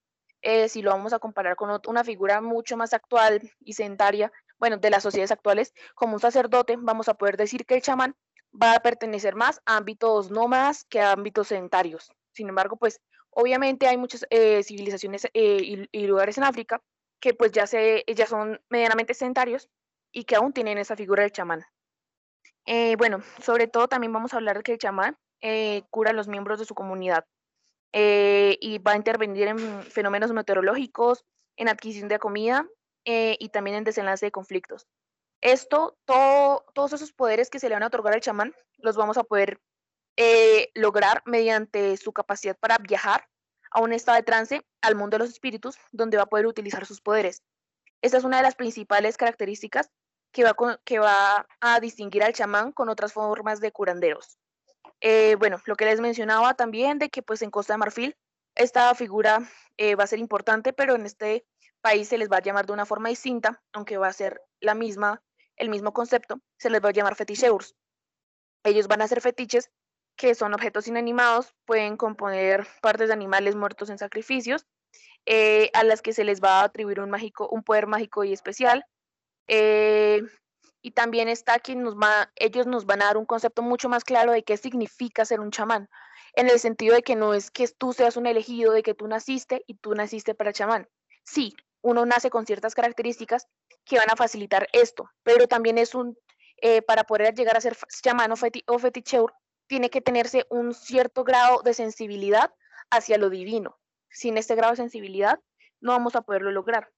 eh, 0.45 0.69
si 0.69 0.83
lo 0.83 0.91
vamos 0.91 1.15
a 1.15 1.19
comparar 1.19 1.57
con 1.57 1.71
una 1.87 2.05
figura 2.05 2.43
mucho 2.43 2.77
más 2.77 2.93
actual 2.93 3.51
y 3.61 3.73
sedentaria, 3.73 4.31
bueno, 4.59 4.77
de 4.77 4.91
las 4.91 5.03
sociedades 5.03 5.33
actuales, 5.33 5.73
como 5.95 6.15
un 6.15 6.21
sacerdote, 6.21 6.77
vamos 6.79 7.09
a 7.09 7.15
poder 7.15 7.39
decir 7.39 7.65
que 7.65 7.77
el 7.77 7.83
chamán 7.83 8.15
va 8.53 8.75
a 8.75 8.81
pertenecer 8.81 9.35
más 9.35 9.63
a 9.65 9.79
ámbitos 9.79 10.31
nómadas 10.31 10.85
que 10.85 11.01
a 11.01 11.13
ámbitos 11.13 11.49
sedentarios. 11.49 12.13
Sin 12.33 12.51
embargo, 12.51 12.77
pues 12.77 13.01
obviamente 13.31 13.87
hay 13.87 13.97
muchas 13.97 14.27
eh, 14.29 14.63
civilizaciones 14.63 15.27
eh, 15.33 15.89
y, 15.91 16.07
lugares 16.07 16.37
en 16.37 16.45
África 16.45 16.83
que 17.25 17.33
pues 17.33 17.53
ya, 17.53 17.67
se, 17.67 18.05
ya 18.15 18.27
son 18.27 18.61
medianamente 18.69 19.15
sedentarios 19.15 19.71
y 20.13 20.25
que 20.25 20.37
aún 20.37 20.53
tienen 20.53 20.77
esa 20.77 20.95
figura 20.95 21.23
del 21.23 21.33
chamán. 21.33 21.65
bueno, 22.99 23.23
sobre 23.41 23.67
todo 23.67 23.89
también 23.89 24.13
vamos 24.13 24.35
a 24.35 24.37
hablar 24.37 24.59
de 24.59 24.63
que 24.63 24.73
el 24.73 24.79
chamán 24.79 25.17
cura 25.89 26.11
a 26.11 26.13
los 26.13 26.29
miembros 26.29 26.59
de 26.59 26.67
su 26.67 26.75
comunidad. 26.75 27.25
Eh, 27.97 28.59
y 28.61 28.79
va 28.79 28.93
a 28.93 28.97
intervenir 28.97 29.49
en 29.49 29.83
fenómenos 29.85 30.33
meteorológicos, 30.33 31.25
en 31.57 31.69
adquisición 31.69 32.09
de 32.09 32.19
comida 32.19 32.69
eh, 33.07 33.37
y 33.39 33.49
también 33.49 33.77
en 33.77 33.85
desenlace 33.85 34.27
de 34.27 34.33
conflictos. 34.33 34.87
Esto, 35.41 35.97
todo, 36.05 36.67
todos 36.75 36.93
esos 36.93 37.13
poderes 37.13 37.49
que 37.49 37.59
se 37.59 37.71
le 37.71 37.77
van 37.77 37.85
a 37.85 37.87
otorgar 37.87 38.13
al 38.13 38.21
chamán, 38.21 38.53
los 38.79 38.97
vamos 38.97 39.17
a 39.17 39.25
poder 39.25 39.61
eh, 40.19 40.71
lograr 40.75 41.23
mediante 41.25 41.97
su 41.97 42.13
capacidad 42.13 42.57
para 42.59 42.77
viajar 42.79 43.29
a 43.75 43.81
un 43.81 43.93
estado 43.93 44.17
de 44.17 44.23
trance 44.23 44.63
al 44.81 44.95
mundo 44.95 45.17
de 45.17 45.25
los 45.25 45.31
espíritus, 45.31 45.77
donde 45.93 46.17
va 46.17 46.23
a 46.23 46.27
poder 46.27 46.47
utilizar 46.47 46.87
sus 46.87 47.01
poderes. 47.01 47.43
Esta 48.01 48.17
es 48.17 48.25
una 48.25 48.39
de 48.39 48.45
las 48.45 48.55
principales 48.55 49.17
características 49.17 49.91
que 50.33 50.45
va, 50.45 50.55
que 50.85 50.99
va 51.01 51.47
a 51.61 51.81
distinguir 51.81 52.23
al 52.23 52.33
chamán 52.33 52.73
con 52.73 52.89
otras 52.89 53.13
formas 53.13 53.61
de 53.61 53.73
curanderos. 53.73 54.39
Eh, 55.01 55.37
bueno, 55.39 55.61
lo 55.67 55.77
que 55.77 55.85
les 55.85 56.01
mencionaba 56.01 56.55
también 56.55 56.99
de 56.99 57.11
que 57.11 57.23
pues 57.23 57.43
en 57.43 57.51
Costa 57.51 57.75
de 57.75 57.79
Marfil 57.79 58.17
esta 58.55 58.95
figura 58.95 59.41
eh, 59.77 59.97
va 59.97 60.05
a 60.05 60.07
ser 60.07 60.21
importante, 60.21 60.73
pero 60.73 60.95
en 60.95 61.05
este 61.05 61.45
país 61.81 62.09
se 62.09 62.19
les 62.19 62.31
va 62.31 62.39
a 62.39 62.43
llamar 62.43 62.67
de 62.67 62.73
una 62.73 62.87
forma 62.87 63.09
distinta, 63.09 63.63
aunque 63.73 63.99
va 63.99 64.07
a 64.07 64.13
ser 64.13 64.41
la 64.61 64.75
misma, 64.75 65.23
el 65.57 65.69
mismo 65.69 65.93
concepto, 65.93 66.41
se 66.59 66.71
les 66.71 66.83
va 66.83 66.91
a 66.91 66.93
llamar 66.93 67.17
feticheurs. 67.17 67.75
Ellos 68.63 68.87
van 68.87 69.03
a 69.03 69.09
ser 69.09 69.21
fetiches 69.21 69.71
que 70.17 70.35
son 70.35 70.55
objetos 70.55 70.89
inanimados, 70.89 71.55
pueden 71.65 71.97
componer 71.97 72.67
partes 72.81 73.09
de 73.09 73.15
animales 73.15 73.57
muertos 73.57 73.91
en 73.91 73.99
sacrificios, 73.99 74.67
eh, 75.27 75.71
a 75.75 75.85
las 75.85 76.03
que 76.03 76.13
se 76.13 76.25
les 76.25 76.43
va 76.43 76.61
a 76.61 76.65
atribuir 76.65 77.01
un, 77.01 77.11
mágico, 77.11 77.49
un 77.49 77.63
poder 77.63 77.87
mágico 77.87 78.25
y 78.25 78.33
especial 78.33 78.85
y 80.85 80.91
también 80.91 81.31
está 81.31 81.59
quien 81.61 81.83
nos 81.83 81.97
va, 81.97 82.31
ellos 82.37 82.67
nos 82.67 82.85
van 82.85 83.01
a 83.01 83.07
dar 83.07 83.17
un 83.17 83.25
concepto 83.25 83.63
mucho 83.63 83.89
más 83.89 84.05
claro 84.05 84.33
de 84.33 84.45
qué 84.45 84.59
significa 84.59 85.25
ser 85.25 85.41
un 85.41 85.51
chamán, 85.51 85.89
en 86.35 86.51
el 86.51 86.61
sentido 86.61 86.95
de 86.95 87.03
que 87.03 87.17
no 87.17 87.33
es 87.33 87.51
que 87.51 87.67
tú 87.69 87.95
seas 87.95 88.19
un 88.19 88.27
elegido, 88.27 88.71
de 88.71 88.83
que 88.83 88.93
tú 88.93 89.09
naciste 89.09 89.65
y 89.67 89.77
tú 89.77 89.95
naciste 89.95 90.35
para 90.35 90.53
chamán. 90.53 90.87
Sí, 91.25 91.55
uno 91.81 92.05
nace 92.05 92.29
con 92.29 92.45
ciertas 92.45 92.75
características 92.75 93.49
que 93.87 93.97
van 93.97 94.11
a 94.11 94.17
facilitar 94.17 94.69
esto, 94.75 95.11
pero 95.23 95.49
también 95.49 95.79
es 95.79 95.95
un, 95.95 96.19
eh, 96.59 96.83
para 96.83 97.05
poder 97.05 97.35
llegar 97.35 97.57
a 97.57 97.63
ser 97.63 97.79
chamán 98.03 98.31
o 98.33 98.79
feticheur, 98.79 99.33
tiene 99.67 99.91
que 99.91 100.01
tenerse 100.01 100.47
un 100.51 100.75
cierto 100.75 101.25
grado 101.25 101.63
de 101.63 101.75
sensibilidad 101.75 102.55
hacia 102.91 103.19
lo 103.19 103.31
divino. 103.31 103.79
Sin 104.11 104.39
este 104.39 104.55
grado 104.55 104.73
de 104.73 104.77
sensibilidad 104.77 105.41
no 105.81 105.93
vamos 105.93 106.17
a 106.17 106.23
poderlo 106.23 106.51
lograr. 106.51 106.91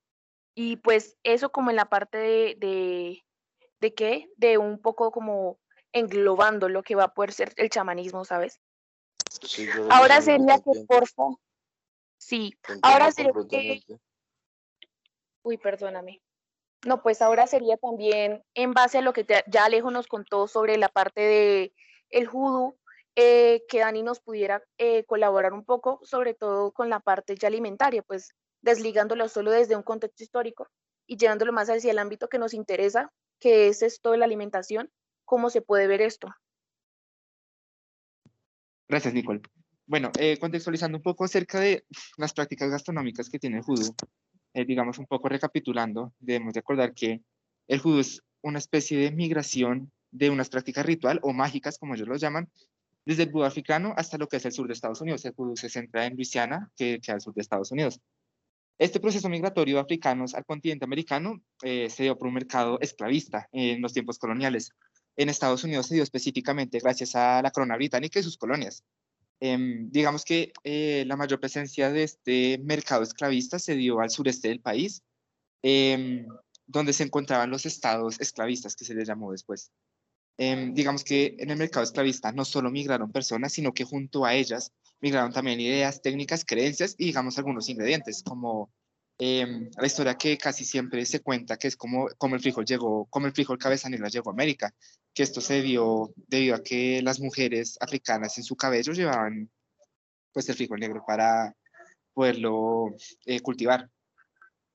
Y 0.55 0.77
pues 0.77 1.17
eso 1.23 1.51
como 1.51 1.71
en 1.71 1.77
la 1.77 1.87
parte 1.87 2.19
de 2.19 3.27
¿De 3.81 3.95
qué? 3.95 4.31
De 4.37 4.59
un 4.59 4.81
poco 4.81 5.11
como 5.11 5.59
englobando 5.93 6.69
lo 6.69 6.83
que 6.83 6.95
va 6.95 7.05
a 7.05 7.15
poder 7.15 7.33
ser 7.33 7.53
el 7.57 7.71
chamanismo, 7.71 8.25
¿sabes? 8.25 8.61
ahora 9.91 10.21
sería 10.23 10.57
que, 10.59 10.85
por 10.87 11.07
favor, 11.09 11.39
sí, 12.17 12.55
ahora 12.83 13.11
sería 13.11 13.33
que... 13.49 13.83
Uy, 15.43 15.59
perdóname. 15.59 16.23
No, 16.87 17.03
pues 17.03 17.23
ahora 17.23 17.47
sería 17.47 17.77
también 17.77 18.43
en 18.55 18.73
base 18.73 18.99
a 18.99 19.03
lo 19.03 19.13
que 19.13 19.27
ya 19.47 19.65
Alejo 19.65 19.91
nos 19.91 20.07
contó 20.07 20.47
sobre 20.47 20.77
la 20.79 20.89
parte 20.89 21.21
de 21.21 21.75
el 22.11 22.27
judo, 22.27 22.77
eh, 23.15 23.65
que 23.69 23.81
Dani 23.81 24.03
nos 24.03 24.21
pudiera 24.21 24.63
eh, 24.79 25.05
colaborar 25.05 25.53
un 25.53 25.65
poco, 25.65 26.01
sobre 26.03 26.35
todo 26.35 26.73
con 26.73 26.91
la 26.91 27.01
parte 27.01 27.35
ya 27.37 27.49
alimentaria, 27.49 28.03
pues 28.03 28.35
desligándolo 28.63 29.29
solo 29.29 29.51
desde 29.51 29.77
un 29.77 29.83
contexto 29.83 30.23
histórico 30.23 30.69
y 31.07 31.17
llevándolo 31.17 31.53
más 31.53 31.69
hacia 31.69 31.93
el 31.93 31.99
ámbito 31.99 32.29
que 32.29 32.39
nos 32.39 32.53
interesa, 32.53 33.13
que 33.41 33.69
es 33.69 33.83
esto 33.83 34.11
de 34.11 34.19
la 34.19 34.25
alimentación, 34.25 34.91
¿cómo 35.25 35.51
se 35.51 35.63
puede 35.63 35.87
ver 35.87 36.03
esto? 36.03 36.29
Gracias, 38.89 39.15
Nicole. 39.15 39.41
Bueno, 39.87 40.11
eh, 40.19 40.37
contextualizando 40.39 40.99
un 40.99 41.03
poco 41.03 41.25
acerca 41.25 41.61
de 41.61 41.85
las 42.17 42.33
prácticas 42.33 42.71
gastronómicas 42.71 43.31
que 43.31 43.39
tiene 43.39 43.59
el 43.59 43.63
judú, 43.63 43.95
eh, 44.53 44.65
digamos 44.65 44.99
un 44.99 45.07
poco 45.07 45.29
recapitulando, 45.29 46.13
debemos 46.19 46.55
recordar 46.55 46.93
que 46.93 47.23
el 47.69 47.79
judú 47.79 48.01
es 48.01 48.23
una 48.43 48.59
especie 48.59 48.99
de 48.99 49.13
migración 49.13 49.93
de 50.11 50.31
unas 50.31 50.49
prácticas 50.49 50.87
ritual 50.87 51.21
o 51.23 51.33
mágicas, 51.33 51.79
como 51.79 51.95
ellos 51.95 52.09
lo 52.09 52.17
llaman, 52.17 52.49
desde 53.05 53.23
el 53.23 53.31
vudú 53.31 53.45
africano 53.45 53.95
hasta 53.97 54.19
lo 54.19 54.29
que 54.29 54.37
es 54.37 54.45
el 54.45 54.53
sur 54.53 54.67
de 54.67 54.73
Estados 54.73 55.01
Unidos. 55.01 55.25
El 55.25 55.35
se 55.55 55.69
centra 55.69 56.07
en 56.07 56.17
Luisiana, 56.17 56.71
que 56.77 57.01
queda 57.01 57.15
al 57.15 57.21
sur 57.21 57.35
de 57.35 57.43
Estados 57.43 57.71
Unidos. 57.71 58.01
Este 58.79 59.01
proceso 59.01 59.29
migratorio 59.31 59.77
de 59.77 59.81
africanos 59.81 60.35
al 60.35 60.45
continente 60.45 60.85
americano 60.85 61.41
eh, 61.63 61.89
se 61.89 62.03
dio 62.03 62.19
por 62.19 62.29
un 62.29 62.35
mercado 62.35 62.79
esclavista 62.81 63.49
en 63.53 63.81
los 63.81 63.95
tiempos 63.95 64.19
coloniales. 64.19 64.71
En 65.17 65.31
Estados 65.31 65.65
Unidos 65.65 65.87
se 65.87 65.95
dio 65.95 66.03
específicamente 66.03 66.79
gracias 66.79 67.15
a 67.15 67.41
la 67.41 67.51
corona 67.51 67.77
británica 67.77 68.19
y 68.19 68.23
sus 68.23 68.37
colonias. 68.37 68.85
Em, 69.41 69.91
digamos 69.91 70.25
que 70.25 70.53
eh, 70.65 71.05
la 71.07 71.17
mayor 71.17 71.41
presencia 71.41 71.91
de 71.91 72.03
este 72.03 72.59
mercado 72.65 73.03
esclavista 73.03 73.59
se 73.59 73.75
dio 73.77 74.01
al 74.01 74.11
sureste 74.11 74.49
del 74.49 74.61
país, 74.61 75.03
em, 75.63 76.27
donde 76.67 76.93
se 76.93 77.05
encontraban 77.05 77.51
los 77.51 77.65
estados 77.65 78.21
esclavistas, 78.21 78.77
que 78.77 78.85
se 78.85 78.95
les 78.95 79.09
llamó 79.09 79.33
después. 79.33 79.71
Em, 80.39 80.75
digamos 80.75 81.03
que 81.03 81.35
en 81.39 81.51
el 81.51 81.57
mercado 81.57 81.85
esclavista 81.85 82.31
no 82.33 82.45
solo 82.45 82.71
migraron 82.71 83.11
personas, 83.11 83.53
sino 83.53 83.73
que 83.73 83.85
junto 83.85 84.25
a 84.27 84.35
ellas 84.35 84.73
migraron 85.01 85.33
también 85.33 85.61
ideas, 85.61 86.03
técnicas, 86.03 86.45
creencias 86.45 86.95
y 86.99 87.07
digamos 87.07 87.39
algunos 87.39 87.69
ingredientes, 87.71 88.23
como 88.23 88.71
em, 89.19 89.71
la 89.79 89.87
historia 89.87 90.19
que 90.19 90.37
casi 90.37 90.65
siempre 90.65 91.07
se 91.07 91.21
cuenta, 91.21 91.57
que 91.57 91.69
es 91.69 91.77
como, 91.77 92.09
como 92.19 92.35
el 92.35 92.43
frijol 92.43 92.67
llegó, 92.67 93.07
como 93.07 93.27
el 93.27 93.33
frijol 93.33 93.59
cabeza 93.59 93.89
negra 93.89 94.09
llegó 94.09 94.31
a 94.31 94.35
América, 94.35 94.75
que 95.15 95.23
esto 95.23 95.41
se 95.41 95.63
dio 95.63 96.13
debido 96.29 96.57
a 96.57 96.63
que 96.63 97.01
las 97.03 97.19
mujeres 97.21 97.79
africanas 97.81 98.37
en 98.37 98.45
su 98.45 98.57
cabello 98.57 98.93
llevaban 98.93 99.51
pues 100.33 100.49
el 100.51 100.57
frijol 100.57 100.81
negro 100.81 101.03
para 101.07 101.55
poderlo 102.13 102.95
eh, 103.25 103.41
cultivar. 103.41 103.91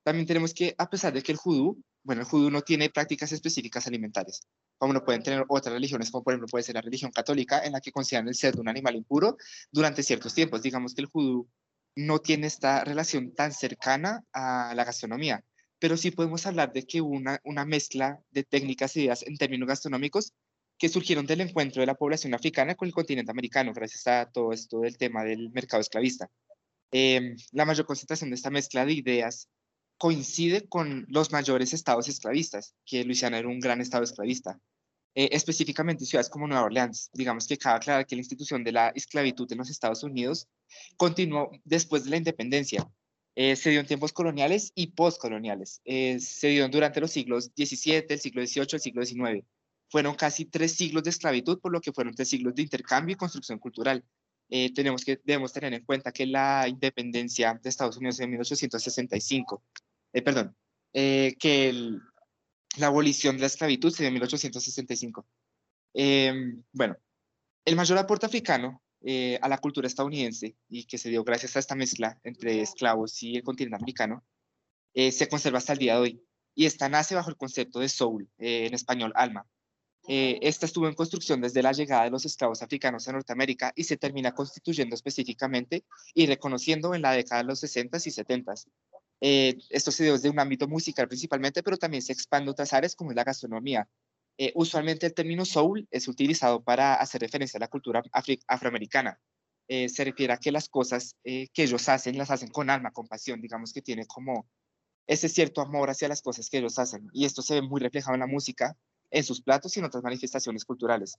También 0.03 0.25
tenemos 0.25 0.53
que, 0.55 0.73
a 0.77 0.89
pesar 0.89 1.13
de 1.13 1.21
que 1.21 1.31
el 1.31 1.37
judú, 1.37 1.83
bueno, 2.03 2.21
el 2.21 2.27
judú 2.27 2.49
no 2.49 2.61
tiene 2.63 2.89
prácticas 2.89 3.31
específicas 3.31 3.85
alimentarias, 3.85 4.41
como 4.81 4.93
lo 4.93 5.05
pueden 5.05 5.21
tener 5.21 5.45
otras 5.47 5.73
religiones, 5.73 6.09
como 6.09 6.23
por 6.23 6.33
ejemplo 6.33 6.47
puede 6.47 6.63
ser 6.63 6.73
la 6.73 6.81
religión 6.81 7.11
católica, 7.11 7.63
en 7.63 7.73
la 7.73 7.81
que 7.81 7.91
consideran 7.91 8.27
el 8.27 8.33
cerdo 8.33 8.61
un 8.61 8.67
animal 8.67 8.95
impuro 8.95 9.37
durante 9.71 10.01
ciertos 10.01 10.33
tiempos. 10.33 10.63
Digamos 10.63 10.95
que 10.95 11.01
el 11.01 11.07
judú 11.07 11.47
no 11.95 12.17
tiene 12.17 12.47
esta 12.47 12.83
relación 12.83 13.35
tan 13.35 13.53
cercana 13.53 14.23
a 14.33 14.73
la 14.75 14.83
gastronomía, 14.83 15.45
pero 15.77 15.97
sí 15.97 16.09
podemos 16.09 16.47
hablar 16.47 16.73
de 16.73 16.87
que 16.87 16.99
una, 16.99 17.39
una 17.43 17.63
mezcla 17.63 18.19
de 18.31 18.43
técnicas 18.43 18.97
y 18.97 19.03
ideas 19.03 19.21
en 19.21 19.37
términos 19.37 19.67
gastronómicos 19.67 20.33
que 20.79 20.89
surgieron 20.89 21.27
del 21.27 21.41
encuentro 21.41 21.81
de 21.81 21.85
la 21.85 21.93
población 21.93 22.33
africana 22.33 22.73
con 22.73 22.87
el 22.87 22.93
continente 22.95 23.29
americano, 23.29 23.73
gracias 23.73 24.07
a 24.07 24.31
todo 24.31 24.51
esto 24.51 24.79
del 24.79 24.97
tema 24.97 25.23
del 25.23 25.51
mercado 25.51 25.81
esclavista. 25.81 26.27
Em, 26.91 27.35
la 27.51 27.65
mayor 27.65 27.85
concentración 27.85 28.31
de 28.31 28.35
esta 28.35 28.49
mezcla 28.49 28.83
de 28.83 28.93
ideas 28.93 29.47
coincide 30.01 30.67
con 30.67 31.05
los 31.09 31.31
mayores 31.31 31.73
estados 31.73 32.09
esclavistas, 32.09 32.73
que 32.87 33.03
Luisiana 33.03 33.37
era 33.37 33.47
un 33.47 33.59
gran 33.59 33.81
estado 33.81 34.03
esclavista. 34.03 34.59
Eh, 35.13 35.29
específicamente 35.31 36.05
ciudades 36.05 36.27
como 36.27 36.47
Nueva 36.47 36.63
Orleans. 36.63 37.11
Digamos 37.13 37.45
que 37.45 37.55
cabe 37.55 37.75
aclarar 37.75 38.07
que 38.07 38.15
la 38.15 38.21
institución 38.21 38.63
de 38.63 38.71
la 38.71 38.89
esclavitud 38.95 39.51
en 39.51 39.59
los 39.59 39.69
Estados 39.69 40.01
Unidos 40.01 40.47
continuó 40.97 41.51
después 41.65 42.03
de 42.03 42.09
la 42.09 42.17
independencia. 42.17 42.89
Eh, 43.35 43.55
se 43.55 43.69
dio 43.69 43.79
en 43.79 43.85
tiempos 43.85 44.11
coloniales 44.11 44.71
y 44.73 44.87
postcoloniales. 44.87 45.81
Eh, 45.85 46.19
se 46.19 46.47
dio 46.47 46.67
durante 46.67 46.99
los 46.99 47.11
siglos 47.11 47.51
XVII, 47.55 48.05
el 48.09 48.19
siglo 48.19 48.43
XVIII, 48.43 48.67
el 48.71 48.79
siglo 48.79 49.05
XIX. 49.05 49.45
Fueron 49.87 50.15
casi 50.15 50.45
tres 50.45 50.71
siglos 50.73 51.03
de 51.03 51.11
esclavitud, 51.11 51.59
por 51.59 51.71
lo 51.71 51.79
que 51.79 51.93
fueron 51.93 52.15
tres 52.15 52.29
siglos 52.29 52.55
de 52.55 52.63
intercambio 52.63 53.13
y 53.13 53.17
construcción 53.17 53.59
cultural. 53.59 54.03
tenemos 54.49 55.05
que, 55.05 55.21
debemos 55.23 55.53
tener 55.53 55.73
en 55.75 55.85
cuenta 55.85 56.11
que 56.11 56.25
la 56.25 56.67
independencia 56.67 57.53
de 57.61 57.69
Estados 57.69 57.97
Unidos 57.97 58.19
en 58.19 58.31
1865, 58.31 59.63
eh, 60.13 60.21
perdón, 60.21 60.55
eh, 60.93 61.35
que 61.39 61.73
la 62.77 62.87
abolición 62.87 63.35
de 63.35 63.41
la 63.41 63.47
esclavitud 63.47 63.91
se 63.91 64.03
dio 64.03 64.07
en 64.07 64.13
1865. 64.13 65.25
Em, 65.93 66.63
bueno, 66.71 66.97
el 67.65 67.75
mayor 67.75 67.97
aporte 67.97 68.25
africano 68.25 68.81
a 69.41 69.49
la 69.49 69.57
cultura 69.57 69.87
estadounidense 69.87 70.55
y 70.69 70.85
que 70.85 70.99
se 70.99 71.09
dio 71.09 71.23
gracias 71.23 71.55
a 71.55 71.59
esta 71.59 71.73
mezcla 71.73 72.19
entre 72.23 72.61
esclavos 72.61 73.23
y 73.23 73.35
el 73.35 73.43
continente 73.43 73.75
americano, 73.75 74.23
se 74.93 75.27
conserva 75.27 75.57
hasta 75.57 75.73
el 75.73 75.79
día 75.79 75.95
de 75.95 75.99
hoy 75.99 76.23
y 76.53 76.65
esta 76.65 76.87
nace 76.87 77.15
bajo 77.15 77.31
el 77.31 77.35
concepto 77.35 77.79
de 77.79 77.89
soul, 77.89 78.29
en 78.37 78.75
español 78.75 79.11
alma, 79.15 79.47
eh, 80.07 80.39
esta 80.41 80.65
estuvo 80.65 80.87
en 80.87 80.95
construcción 80.95 81.41
desde 81.41 81.61
la 81.61 81.73
llegada 81.73 82.05
de 82.05 82.09
los 82.09 82.25
esclavos 82.25 82.63
africanos 82.63 83.07
a 83.07 83.11
Norteamérica 83.11 83.71
y 83.75 83.83
se 83.83 83.97
termina 83.97 84.33
constituyendo 84.33 84.95
específicamente 84.95 85.85
y 86.13 86.25
reconociendo 86.25 86.95
en 86.95 87.03
la 87.03 87.11
década 87.11 87.43
de 87.43 87.47
los 87.47 87.59
60 87.59 87.97
y 87.97 88.11
70. 88.11 88.53
Eh, 89.21 89.57
esto 89.69 89.91
se 89.91 90.03
dio 90.03 90.13
desde 90.13 90.29
un 90.29 90.39
ámbito 90.39 90.67
musical 90.67 91.07
principalmente, 91.07 91.63
pero 91.63 91.77
también 91.77 92.01
se 92.01 92.13
expande 92.13 92.49
a 92.49 92.51
otras 92.51 92.73
áreas 92.73 92.95
como 92.95 93.11
es 93.11 93.15
la 93.15 93.23
gastronomía. 93.23 93.87
Eh, 94.37 94.51
usualmente 94.55 95.05
el 95.05 95.13
término 95.13 95.45
soul 95.45 95.87
es 95.91 96.07
utilizado 96.07 96.63
para 96.63 96.95
hacer 96.95 97.21
referencia 97.21 97.57
a 97.57 97.61
la 97.61 97.67
cultura 97.67 98.01
afroamericana. 98.47 99.19
se 99.67 100.03
refiere 100.03 100.33
a 100.33 100.37
que 100.37 100.51
las 100.51 100.67
cosas 100.67 101.15
que 101.23 101.63
ellos 101.63 101.87
hacen 101.87 102.17
las 102.17 102.29
hacen 102.31 102.49
con 102.49 102.69
alma, 102.69 102.91
con 102.91 103.07
pasión, 103.07 103.39
digamos 103.41 103.71
que 103.71 103.81
tiene 103.81 104.05
como 104.05 104.49
ese 105.07 105.29
cierto 105.29 105.61
amor 105.61 105.89
hacia 105.89 106.07
las 106.07 106.21
cosas 106.21 106.49
que 106.49 106.57
ellos 106.57 106.79
hacen. 106.79 107.09
Y 107.13 107.25
esto 107.25 107.41
se 107.41 107.55
ve 107.55 107.61
muy 107.61 107.81
reflejado 107.81 108.15
en 108.15 108.21
la 108.21 108.27
música, 108.27 108.77
en 109.09 109.23
sus 109.23 109.41
platos 109.41 109.75
y 109.75 109.79
en 109.79 109.85
otras 109.85 110.03
manifestaciones 110.03 110.65
culturales. 110.65 111.17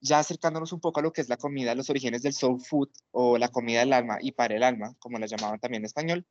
Ya 0.00 0.18
acercándonos 0.18 0.72
un 0.72 0.80
poco 0.80 1.00
a 1.00 1.02
lo 1.02 1.12
que 1.12 1.20
es 1.20 1.28
la 1.28 1.36
comida, 1.36 1.74
los 1.74 1.90
orígenes 1.90 2.22
del 2.22 2.32
soul 2.32 2.60
food 2.60 2.88
o 3.10 3.38
la 3.38 3.48
comida 3.48 3.80
del 3.80 3.92
alma 3.92 4.18
y 4.20 4.32
para 4.32 4.56
el 4.56 4.62
alma, 4.62 4.94
como 4.98 5.18
la 5.18 5.26
llamaban 5.26 5.60
también 5.60 5.82
en 5.82 5.86
español, 5.86 6.26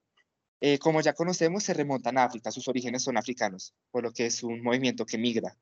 eh, 0.59 0.79
como 0.79 1.01
ya 1.01 1.13
conocemos, 1.13 1.63
se 1.63 1.73
remontan 1.73 2.17
a 2.17 2.23
África, 2.23 2.51
sus 2.51 2.67
orígenes 2.67 3.03
son 3.03 3.17
africanos, 3.17 3.73
por 3.91 4.03
lo 4.03 4.11
que 4.11 4.25
es 4.25 4.43
un 4.43 4.61
movimiento 4.63 5.05
que 5.05 5.17
migra 5.17 5.55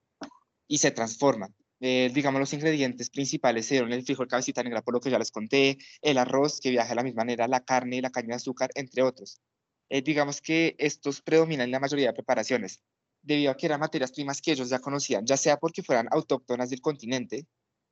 y 0.67 0.77
se 0.77 0.91
transforma. 0.91 1.49
Eh, 1.81 2.09
digamos, 2.13 2.39
los 2.39 2.53
ingredientes 2.53 3.09
principales 3.09 3.67
son 3.67 3.91
el 3.91 4.03
frijol 4.03 4.27
cabecita 4.27 4.63
negra, 4.63 4.81
por 4.81 4.93
lo 4.93 5.01
que 5.01 5.09
ya 5.09 5.19
les 5.19 5.31
conté, 5.31 5.77
el 6.01 6.17
arroz, 6.17 6.59
que 6.61 6.71
viaja 6.71 6.89
de 6.89 6.95
la 6.95 7.03
misma 7.03 7.23
manera, 7.23 7.47
la 7.47 7.63
carne 7.65 8.01
la 8.01 8.09
caña 8.09 8.29
de 8.29 8.35
azúcar, 8.35 8.69
entre 8.75 9.01
otros. 9.01 9.41
Eh, 9.89 10.01
digamos 10.01 10.41
que 10.41 10.75
estos 10.79 11.21
predominan 11.21 11.65
en 11.65 11.71
la 11.71 11.79
mayoría 11.79 12.07
de 12.07 12.13
preparaciones 12.13 12.81
debido 13.21 13.51
a 13.51 13.57
que 13.57 13.65
eran 13.65 13.79
materias 13.79 14.11
primas 14.11 14.41
que 14.41 14.51
ellos 14.51 14.69
ya 14.69 14.79
conocían, 14.79 15.25
ya 15.25 15.35
sea 15.35 15.57
porque 15.57 15.83
fueran 15.83 16.07
autóctonas 16.11 16.69
del 16.69 16.81
continente 16.81 17.45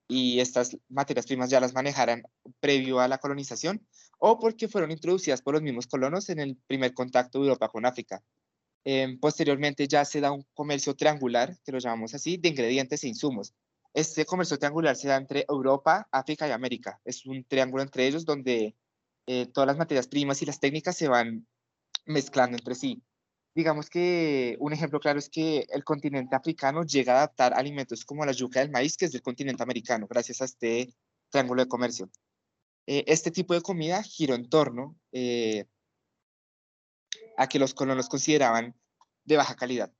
y 0.07 0.39
estas 0.39 0.77
materias 0.89 1.25
primas 1.25 1.49
ya 1.49 1.59
las 1.59 1.73
manejaran 1.73 2.23
previo 2.59 2.99
a 2.99 3.07
la 3.07 3.17
colonización, 3.17 3.85
o 4.19 4.39
porque 4.39 4.67
fueron 4.67 4.91
introducidas 4.91 5.41
por 5.41 5.53
los 5.53 5.63
mismos 5.63 5.87
colonos 5.87 6.29
en 6.29 6.39
el 6.39 6.57
primer 6.67 6.93
contacto 6.93 7.39
de 7.39 7.45
Europa 7.45 7.69
con 7.69 7.85
África. 7.85 8.23
Em, 8.85 9.19
posteriormente 9.19 9.87
ya 9.87 10.03
se 10.05 10.19
da 10.21 10.31
un 10.31 10.45
comercio 10.53 10.95
triangular, 10.95 11.57
que 11.63 11.71
lo 11.71 11.79
llamamos 11.79 12.13
así, 12.13 12.37
de 12.37 12.49
ingredientes 12.49 13.03
e 13.03 13.07
insumos. 13.07 13.53
Este 13.93 14.25
comercio 14.25 14.57
triangular 14.57 14.95
se 14.95 15.07
da 15.07 15.17
entre 15.17 15.45
Europa, 15.47 16.07
África 16.11 16.47
y 16.47 16.51
América. 16.51 16.99
Es 17.05 17.25
un 17.25 17.43
triángulo 17.45 17.83
entre 17.83 18.07
ellos 18.07 18.25
donde 18.25 18.75
eh, 19.27 19.45
todas 19.47 19.67
las 19.67 19.77
materias 19.77 20.07
primas 20.07 20.41
y 20.41 20.45
las 20.45 20.59
técnicas 20.59 20.97
se 20.97 21.07
van 21.07 21.47
mezclando 22.05 22.57
entre 22.57 22.75
sí 22.75 23.01
digamos 23.55 23.89
que 23.89 24.57
un 24.59 24.73
ejemplo 24.73 24.99
claro 24.99 25.19
es 25.19 25.29
que 25.29 25.65
el 25.69 25.83
continente 25.83 26.35
africano 26.35 26.83
llega 26.83 27.13
a 27.13 27.17
adaptar 27.17 27.53
alimentos 27.53 28.05
como 28.05 28.25
la 28.25 28.31
yuca 28.31 28.59
del 28.59 28.71
maíz, 28.71 28.97
que 28.97 29.05
es 29.05 29.11
del 29.11 29.21
continente 29.21 29.63
americano, 29.63 30.07
gracias 30.07 30.41
a 30.41 30.45
este 30.45 30.93
triángulo 31.29 31.63
de 31.63 31.67
comercio. 31.67 32.09
Eh, 32.87 33.03
este 33.07 33.31
tipo 33.31 33.53
de 33.53 33.61
comida 33.61 34.03
giró 34.03 34.35
en 34.35 34.49
torno 34.49 34.97
eh, 35.11 35.65
a 37.37 37.47
que 37.47 37.59
los 37.59 37.73
colonos 37.73 38.09
consideraban 38.09 38.75
de 39.23 39.37
baja 39.37 39.55
calidad 39.55 39.93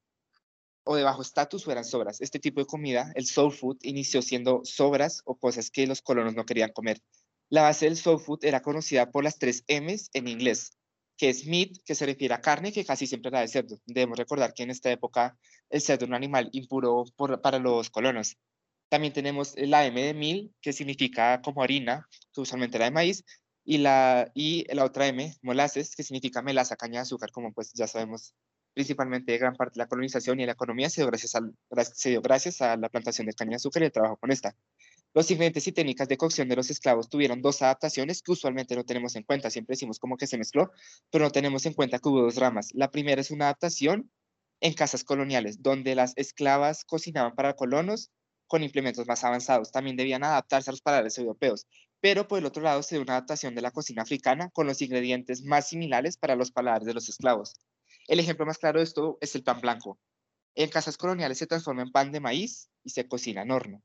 o 0.85 0.95
de 0.95 1.03
bajo 1.03 1.21
estatus 1.21 1.65
o 1.67 1.71
eran 1.71 1.85
sobras. 1.85 2.19
Este 2.21 2.39
tipo 2.39 2.59
de 2.59 2.65
comida, 2.65 3.11
el 3.15 3.25
soul 3.25 3.53
food, 3.53 3.77
inició 3.81 4.21
siendo 4.21 4.61
sobras 4.65 5.21
o 5.25 5.37
cosas 5.37 5.71
que 5.71 5.87
los 5.87 6.01
colonos 6.01 6.35
no 6.35 6.45
querían 6.45 6.73
comer. 6.73 7.01
La 7.49 7.61
base 7.61 7.85
del 7.85 7.97
soul 7.97 8.19
food 8.19 8.43
era 8.43 8.61
conocida 8.61 9.11
por 9.11 9.23
las 9.23 9.37
tres 9.37 9.63
M's 9.67 10.09
en 10.13 10.27
inglés, 10.27 10.71
que 11.17 11.29
es 11.29 11.45
meat, 11.45 11.77
que 11.85 11.95
se 11.95 12.05
refiere 12.05 12.33
a 12.33 12.41
carne, 12.41 12.71
que 12.71 12.85
casi 12.85 13.07
siempre 13.07 13.29
era 13.29 13.41
de 13.41 13.47
cerdo. 13.47 13.79
Debemos 13.85 14.17
recordar 14.17 14.53
que 14.53 14.63
en 14.63 14.71
esta 14.71 14.91
época 14.91 15.37
el 15.69 15.81
cerdo 15.81 16.05
era 16.05 16.11
un 16.11 16.15
animal 16.15 16.49
impuro 16.53 17.05
para 17.41 17.59
los 17.59 17.89
colonos. 17.89 18.37
También 18.89 19.13
tenemos 19.13 19.55
la 19.57 19.85
M 19.85 20.01
de 20.01 20.13
mil, 20.13 20.53
que 20.61 20.73
significa 20.73 21.41
como 21.41 21.63
harina, 21.63 22.07
que 22.33 22.41
usualmente 22.41 22.77
era 22.77 22.85
de 22.85 22.91
maíz, 22.91 23.23
y 23.65 23.77
la, 23.77 24.31
y 24.35 24.65
la 24.73 24.85
otra 24.85 25.07
M, 25.07 25.33
molasses, 25.41 25.95
que 25.95 26.03
significa 26.03 26.41
melaza, 26.41 26.75
caña 26.75 26.99
de 26.99 27.03
azúcar, 27.03 27.31
como 27.31 27.53
pues 27.53 27.71
ya 27.73 27.87
sabemos, 27.87 28.35
principalmente 28.73 29.37
gran 29.37 29.55
parte 29.55 29.75
de 29.75 29.83
la 29.83 29.87
colonización 29.87 30.39
y 30.39 30.45
la 30.45 30.51
economía 30.53 30.89
se 30.89 31.01
dio 31.01 31.07
gracias, 31.09 31.33
se 31.95 32.09
dio 32.09 32.21
gracias 32.21 32.61
a 32.61 32.75
la 32.77 32.89
plantación 32.89 33.27
de 33.27 33.33
caña 33.33 33.51
de 33.51 33.55
azúcar 33.57 33.83
y 33.83 33.85
el 33.85 33.91
trabajo 33.91 34.17
con 34.17 34.31
esta. 34.31 34.55
Los 35.15 35.29
ingredientes 35.29 35.67
y 35.67 35.71
técnicas 35.71 36.07
de 36.07 36.17
cocción 36.17 36.49
de 36.49 36.55
los 36.55 36.71
esclavos 36.71 37.07
tuvieron 37.07 37.43
dos 37.43 37.61
adaptaciones 37.61 38.23
que 38.23 38.31
usualmente 38.31 38.75
no 38.75 38.83
tenemos 38.83 39.15
en 39.15 39.21
cuenta. 39.21 39.51
Siempre 39.51 39.73
decimos 39.73 39.99
como 39.99 40.17
que 40.17 40.25
se 40.25 40.39
mezcló, 40.39 40.71
pero 41.11 41.25
no 41.25 41.31
tenemos 41.31 41.67
en 41.67 41.73
cuenta 41.73 41.99
que 41.99 42.09
hubo 42.09 42.23
dos 42.23 42.37
ramas. 42.37 42.69
La 42.73 42.89
primera 42.89 43.21
es 43.21 43.29
una 43.29 43.45
adaptación 43.45 44.11
en 44.59 44.73
casas 44.73 45.03
coloniales, 45.03 45.61
donde 45.61 45.93
las 45.93 46.13
esclavas 46.15 46.83
cocinaban 46.83 47.35
para 47.35 47.53
colonos 47.53 48.09
con 48.47 48.63
implementos 48.63 49.05
más 49.05 49.23
avanzados. 49.23 49.71
También 49.71 49.97
debían 49.97 50.23
adaptarse 50.23 50.71
a 50.71 50.73
los 50.73 50.81
paladares 50.81 51.15
europeos. 51.19 51.67
Pero 52.01 52.27
por 52.27 52.39
el 52.39 52.45
otro 52.47 52.63
lado 52.63 52.81
se 52.81 52.95
dio 52.95 53.03
una 53.03 53.13
adaptación 53.13 53.53
de 53.53 53.61
la 53.61 53.69
cocina 53.69 54.01
africana 54.01 54.49
con 54.49 54.65
los 54.65 54.81
ingredientes 54.81 55.43
más 55.43 55.69
similares 55.69 56.17
para 56.17 56.35
los 56.35 56.51
paladares 56.51 56.87
de 56.87 56.95
los 56.95 57.07
esclavos. 57.07 57.53
El 58.07 58.19
ejemplo 58.19 58.47
más 58.47 58.57
claro 58.57 58.79
de 58.79 58.85
esto 58.85 59.19
es 59.21 59.35
el 59.35 59.43
pan 59.43 59.61
blanco. 59.61 59.99
En 60.55 60.71
casas 60.71 60.97
coloniales 60.97 61.37
se 61.37 61.45
transforma 61.45 61.83
en 61.83 61.91
pan 61.91 62.11
de 62.11 62.19
maíz 62.19 62.71
y 62.83 62.89
se 62.89 63.07
cocina 63.07 63.43
en 63.43 63.51
horno 63.51 63.83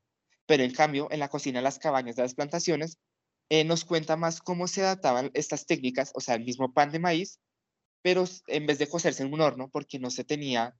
pero 0.48 0.64
en 0.64 0.72
cambio 0.72 1.08
en 1.10 1.20
la 1.20 1.28
cocina 1.28 1.58
de 1.58 1.62
las 1.62 1.78
cabañas 1.78 2.16
de 2.16 2.22
las 2.22 2.34
plantaciones 2.34 2.98
eh, 3.50 3.64
nos 3.64 3.84
cuenta 3.84 4.16
más 4.16 4.40
cómo 4.40 4.66
se 4.66 4.80
adaptaban 4.80 5.30
estas 5.34 5.66
técnicas, 5.66 6.10
o 6.14 6.20
sea, 6.20 6.36
el 6.36 6.44
mismo 6.44 6.72
pan 6.72 6.90
de 6.90 6.98
maíz, 6.98 7.38
pero 8.02 8.24
en 8.46 8.66
vez 8.66 8.78
de 8.78 8.88
cocerse 8.88 9.22
en 9.22 9.32
un 9.32 9.42
horno, 9.42 9.68
porque 9.68 9.98
no 9.98 10.08
se 10.10 10.24
tenía, 10.24 10.74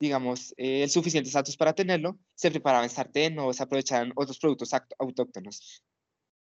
digamos, 0.00 0.52
eh, 0.56 0.82
el 0.82 0.90
suficiente 0.90 1.28
estatus 1.28 1.56
para 1.56 1.74
tenerlo, 1.74 2.18
se 2.34 2.50
preparaba 2.50 2.82
en 2.82 2.90
sartén 2.90 3.38
o 3.38 3.52
se 3.52 3.62
aprovechaban 3.62 4.12
otros 4.16 4.38
productos 4.40 4.70
autóctonos. 4.98 5.84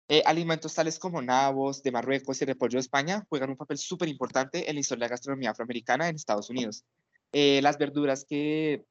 Eh, 0.08 0.22
alimentos 0.26 0.76
tales 0.76 1.00
como 1.00 1.24
nabos 1.24 1.82
de 1.82 1.92
Marruecos 1.92 2.40
y 2.42 2.46
repollo 2.46 2.78
de 2.78 2.82
España 2.82 3.26
juegan 3.30 3.50
un 3.50 3.58
papel 3.58 3.80
súper 3.80 4.10
importante 4.10 4.70
en 4.70 4.76
la 4.76 4.82
historia 4.82 5.06
de 5.06 5.06
la 5.06 5.12
gastronomía 5.16 5.52
afroamericana 5.52 6.08
en 6.08 6.16
Estados 6.16 6.52
Unidos. 6.52 6.84
las 7.32 7.78
verduras 7.80 8.26
que 8.26 8.86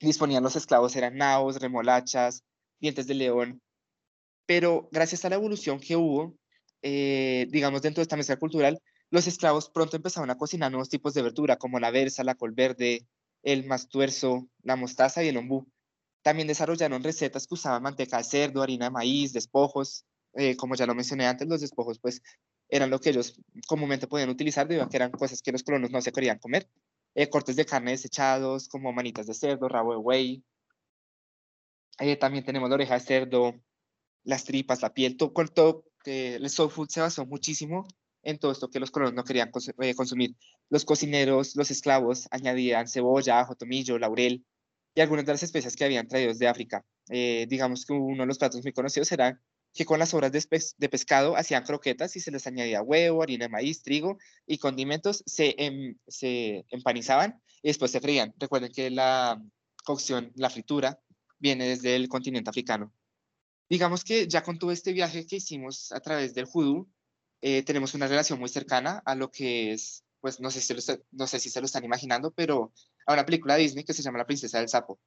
disponían 0.00 0.42
los 0.44 0.54
esclavos 0.54 0.94
eran 0.94 1.16
nabos, 1.16 1.60
remolachas, 1.60 2.44
dientes 2.80 3.06
de 3.06 3.14
león, 3.14 3.60
pero 4.46 4.88
gracias 4.92 5.24
a 5.24 5.28
la 5.28 5.36
evolución 5.36 5.80
que 5.80 5.96
hubo, 5.96 6.34
eh, 6.82 7.46
digamos, 7.50 7.82
dentro 7.82 8.00
de 8.00 8.04
esta 8.04 8.16
mesa 8.16 8.36
cultural, 8.36 8.80
los 9.10 9.26
esclavos 9.26 9.70
pronto 9.70 9.96
empezaron 9.96 10.30
a 10.30 10.36
cocinar 10.36 10.70
nuevos 10.70 10.88
tipos 10.88 11.14
de 11.14 11.22
verdura, 11.22 11.56
como 11.56 11.80
la 11.80 11.90
berza, 11.90 12.24
la 12.24 12.34
col 12.34 12.52
verde, 12.52 13.06
el 13.42 13.66
mastuerzo, 13.66 14.48
la 14.62 14.76
mostaza 14.76 15.22
y 15.24 15.28
el 15.28 15.36
ombú. 15.36 15.66
También 16.22 16.48
desarrollaron 16.48 17.02
recetas 17.02 17.46
que 17.46 17.54
usaban 17.54 17.82
manteca 17.82 18.18
de 18.18 18.24
cerdo, 18.24 18.62
harina 18.62 18.86
de 18.86 18.90
maíz, 18.90 19.32
despojos. 19.32 20.04
Eh, 20.34 20.56
como 20.56 20.74
ya 20.74 20.86
lo 20.86 20.94
mencioné 20.94 21.26
antes, 21.26 21.48
los 21.48 21.60
despojos 21.60 21.98
pues 21.98 22.22
eran 22.68 22.90
lo 22.90 23.00
que 23.00 23.10
ellos 23.10 23.40
comúnmente 23.66 24.06
podían 24.06 24.28
utilizar 24.28 24.68
debido 24.68 24.84
a 24.84 24.88
que 24.88 24.96
eran 24.96 25.10
cosas 25.10 25.40
que 25.40 25.52
los 25.52 25.62
colonos 25.62 25.90
no 25.90 26.02
se 26.02 26.12
querían 26.12 26.38
comer. 26.38 26.68
Eh, 27.14 27.28
cortes 27.30 27.56
de 27.56 27.64
carne 27.64 27.92
desechados, 27.92 28.68
como 28.68 28.92
manitas 28.92 29.26
de 29.26 29.34
cerdo, 29.34 29.68
rabo 29.68 29.92
de 29.92 29.98
buey, 29.98 30.44
eh, 31.98 32.16
también 32.16 32.44
tenemos 32.44 32.68
la 32.68 32.76
oreja 32.76 32.94
de 32.94 33.00
cerdo, 33.00 33.54
las 34.24 34.44
tripas, 34.44 34.82
la 34.82 34.92
piel, 34.92 35.16
todo, 35.16 35.32
todo 35.54 35.84
el 36.04 36.48
soul 36.48 36.70
food 36.70 36.88
se 36.88 37.00
basó 37.00 37.26
muchísimo 37.26 37.86
en 38.22 38.38
todo 38.38 38.52
esto 38.52 38.70
que 38.70 38.80
los 38.80 38.90
colonos 38.90 39.14
no 39.14 39.24
querían 39.24 39.50
eh, 39.80 39.94
consumir. 39.94 40.36
Los 40.68 40.84
cocineros, 40.84 41.56
los 41.56 41.70
esclavos 41.70 42.28
añadían 42.30 42.88
cebolla, 42.88 43.40
ajo, 43.40 43.54
tomillo, 43.54 43.98
laurel 43.98 44.44
y 44.94 45.00
algunas 45.00 45.24
de 45.24 45.32
las 45.32 45.42
especias 45.42 45.76
que 45.76 45.84
habían 45.84 46.08
traído 46.08 46.34
de 46.34 46.48
África. 46.48 46.84
Eh, 47.10 47.46
digamos 47.48 47.86
que 47.86 47.92
uno 47.92 48.22
de 48.22 48.26
los 48.26 48.38
platos 48.38 48.62
muy 48.62 48.72
conocidos 48.72 49.10
era 49.12 49.40
que 49.74 49.84
con 49.84 49.98
las 49.98 50.10
sobras 50.10 50.32
de, 50.32 50.88
pescado 50.88 51.36
hacían 51.36 51.62
croquetas 51.62 52.16
y 52.16 52.20
se 52.20 52.30
les 52.30 52.46
añadía 52.46 52.82
huevo, 52.82 53.22
harina 53.22 53.44
de 53.46 53.50
maíz, 53.50 53.82
trigo 53.82 54.18
y 54.46 54.58
condimentos, 54.58 55.22
se, 55.26 55.54
em, 55.58 55.96
se 56.06 56.64
empanizaban 56.70 57.40
y 57.62 57.68
después 57.68 57.90
se 57.90 58.00
frían. 58.00 58.34
Recuerden 58.38 58.72
que 58.72 58.90
la 58.90 59.40
cocción, 59.84 60.32
la 60.34 60.50
fritura, 60.50 60.98
viene 61.38 61.68
desde 61.68 61.96
el 61.96 62.08
continente 62.08 62.50
africano. 62.50 62.92
Digamos 63.68 64.04
que 64.04 64.26
ya 64.28 64.42
con 64.42 64.58
todo 64.58 64.72
este 64.72 64.92
viaje 64.92 65.26
que 65.26 65.36
hicimos 65.36 65.92
a 65.92 66.00
través 66.00 66.34
del 66.34 66.46
judú, 66.46 66.88
eh, 67.40 67.62
tenemos 67.62 67.94
una 67.94 68.06
relación 68.06 68.38
muy 68.38 68.48
cercana 68.48 69.02
a 69.04 69.14
lo 69.14 69.30
que 69.30 69.72
es, 69.72 70.04
pues 70.20 70.40
no 70.40 70.50
sé, 70.50 70.60
si 70.60 70.74
no 71.12 71.26
sé 71.26 71.38
si 71.38 71.50
se 71.50 71.60
lo 71.60 71.66
están 71.66 71.84
imaginando, 71.84 72.32
pero 72.32 72.72
a 73.06 73.12
una 73.12 73.26
película 73.26 73.54
de 73.54 73.62
Disney 73.62 73.84
que 73.84 73.94
se 73.94 74.02
llama 74.02 74.18
La 74.18 74.26
Princesa 74.26 74.58
del 74.58 74.68
Sapo. 74.68 74.98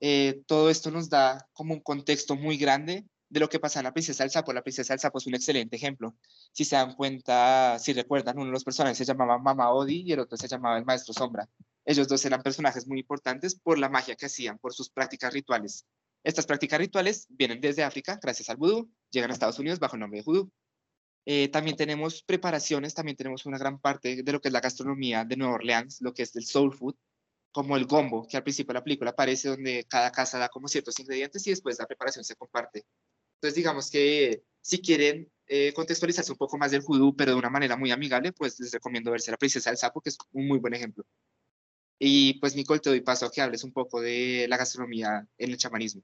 Eh, 0.00 0.42
todo 0.46 0.68
esto 0.68 0.90
nos 0.90 1.08
da 1.08 1.48
como 1.52 1.74
un 1.74 1.80
contexto 1.80 2.34
muy 2.36 2.56
grande 2.56 3.06
de 3.32 3.40
lo 3.40 3.48
que 3.48 3.60
pasa 3.60 3.80
en 3.80 3.84
la 3.84 3.92
princesa 3.94 4.24
del 4.24 4.30
sapo. 4.30 4.52
La 4.52 4.62
princesa 4.62 4.92
del 4.92 5.00
sapo 5.00 5.18
es 5.18 5.26
un 5.26 5.34
excelente 5.34 5.76
ejemplo. 5.76 6.16
Si 6.52 6.64
se 6.64 6.76
dan 6.76 6.94
cuenta, 6.94 7.78
si 7.78 7.92
recuerdan, 7.94 8.36
uno 8.36 8.46
de 8.46 8.52
los 8.52 8.64
personajes 8.64 8.98
se 8.98 9.06
llamaba 9.06 9.38
Mama 9.38 9.70
Odi 9.70 10.02
y 10.02 10.12
el 10.12 10.20
otro 10.20 10.36
se 10.36 10.48
llamaba 10.48 10.76
el 10.76 10.84
Maestro 10.84 11.14
Sombra. 11.14 11.48
Ellos 11.84 12.08
dos 12.08 12.24
eran 12.24 12.42
personajes 12.42 12.86
muy 12.86 13.00
importantes 13.00 13.54
por 13.54 13.78
la 13.78 13.88
magia 13.88 14.14
que 14.14 14.26
hacían, 14.26 14.58
por 14.58 14.72
sus 14.72 14.90
prácticas 14.90 15.32
rituales. 15.32 15.86
Estas 16.24 16.46
prácticas 16.46 16.78
rituales 16.78 17.26
vienen 17.28 17.60
desde 17.60 17.82
África, 17.82 18.18
gracias 18.22 18.48
al 18.48 18.56
vudú, 18.56 18.90
llegan 19.10 19.30
a 19.30 19.34
Estados 19.34 19.58
Unidos 19.58 19.80
bajo 19.80 19.96
el 19.96 20.00
nombre 20.00 20.20
de 20.20 20.24
vudú. 20.24 20.52
Eh, 21.24 21.48
también 21.48 21.76
tenemos 21.76 22.22
preparaciones, 22.22 22.94
también 22.94 23.16
tenemos 23.16 23.46
una 23.46 23.58
gran 23.58 23.80
parte 23.80 24.22
de 24.22 24.32
lo 24.32 24.40
que 24.40 24.48
es 24.48 24.52
la 24.52 24.60
gastronomía 24.60 25.24
de 25.24 25.36
Nueva 25.36 25.54
Orleans, 25.54 26.00
lo 26.00 26.12
que 26.12 26.22
es 26.22 26.34
el 26.36 26.44
soul 26.44 26.72
food, 26.72 26.96
como 27.52 27.76
el 27.76 27.86
gombo, 27.86 28.26
que 28.26 28.36
al 28.36 28.42
principio 28.42 28.72
de 28.72 28.80
la 28.80 28.84
película 28.84 29.10
aparece 29.10 29.48
donde 29.48 29.84
cada 29.88 30.10
casa 30.10 30.38
da 30.38 30.48
como 30.48 30.68
ciertos 30.68 30.98
ingredientes 30.98 31.46
y 31.46 31.50
después 31.50 31.78
la 31.78 31.86
preparación 31.86 32.24
se 32.24 32.34
comparte. 32.34 32.84
Entonces, 33.36 33.56
digamos 33.56 33.90
que 33.90 34.42
si 34.60 34.80
quieren 34.80 35.30
eh, 35.46 35.72
contextualizarse 35.74 36.32
un 36.32 36.38
poco 36.38 36.56
más 36.56 36.70
del 36.70 36.82
judú, 36.82 37.14
pero 37.14 37.32
de 37.32 37.38
una 37.38 37.50
manera 37.50 37.76
muy 37.76 37.90
amigable, 37.90 38.32
pues 38.32 38.58
les 38.60 38.72
recomiendo 38.72 39.10
verse 39.10 39.30
La 39.30 39.36
Princesa 39.36 39.70
del 39.70 39.76
Sapo, 39.76 40.00
que 40.00 40.10
es 40.10 40.18
un 40.32 40.48
muy 40.48 40.58
buen 40.58 40.74
ejemplo. 40.74 41.04
Y 42.04 42.34
pues, 42.40 42.56
Nicole, 42.56 42.80
te 42.80 42.90
doy 42.90 43.00
paso 43.00 43.26
a 43.26 43.30
que 43.30 43.40
hables 43.40 43.62
un 43.62 43.72
poco 43.72 44.00
de 44.00 44.46
la 44.48 44.56
gastronomía 44.56 45.24
en 45.38 45.50
el 45.50 45.56
chamanismo. 45.56 46.02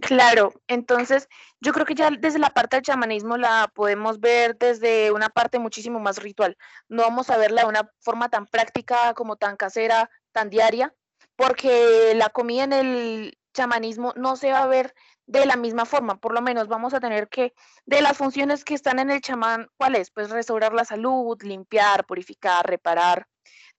Claro, 0.00 0.52
entonces 0.68 1.26
yo 1.58 1.72
creo 1.72 1.84
que 1.84 1.96
ya 1.96 2.08
desde 2.12 2.38
la 2.38 2.50
parte 2.50 2.76
del 2.76 2.84
chamanismo 2.84 3.36
la 3.36 3.68
podemos 3.74 4.20
ver 4.20 4.56
desde 4.56 5.10
una 5.10 5.30
parte 5.30 5.58
muchísimo 5.58 5.98
más 5.98 6.22
ritual. 6.22 6.56
No 6.88 7.02
vamos 7.02 7.28
a 7.28 7.38
verla 7.38 7.62
de 7.62 7.68
una 7.70 7.90
forma 7.98 8.28
tan 8.28 8.46
práctica 8.46 9.14
como 9.14 9.34
tan 9.34 9.56
casera, 9.56 10.08
tan 10.30 10.48
diaria, 10.48 10.94
porque 11.34 12.12
la 12.14 12.28
comida 12.28 12.62
en 12.62 12.72
el 12.74 13.38
chamanismo 13.52 14.12
no 14.14 14.36
se 14.36 14.52
va 14.52 14.62
a 14.62 14.68
ver 14.68 14.94
de 15.26 15.44
la 15.44 15.56
misma 15.56 15.86
forma, 15.86 16.20
por 16.20 16.32
lo 16.32 16.40
menos 16.40 16.68
vamos 16.68 16.94
a 16.94 17.00
tener 17.00 17.28
que, 17.28 17.52
de 17.84 18.00
las 18.00 18.16
funciones 18.16 18.64
que 18.64 18.74
están 18.74 19.00
en 19.00 19.10
el 19.10 19.20
chamán, 19.20 19.68
¿cuál 19.76 19.96
es? 19.96 20.12
Pues 20.12 20.30
restaurar 20.30 20.72
la 20.72 20.84
salud, 20.84 21.36
limpiar, 21.42 22.06
purificar, 22.06 22.64
reparar, 22.64 23.26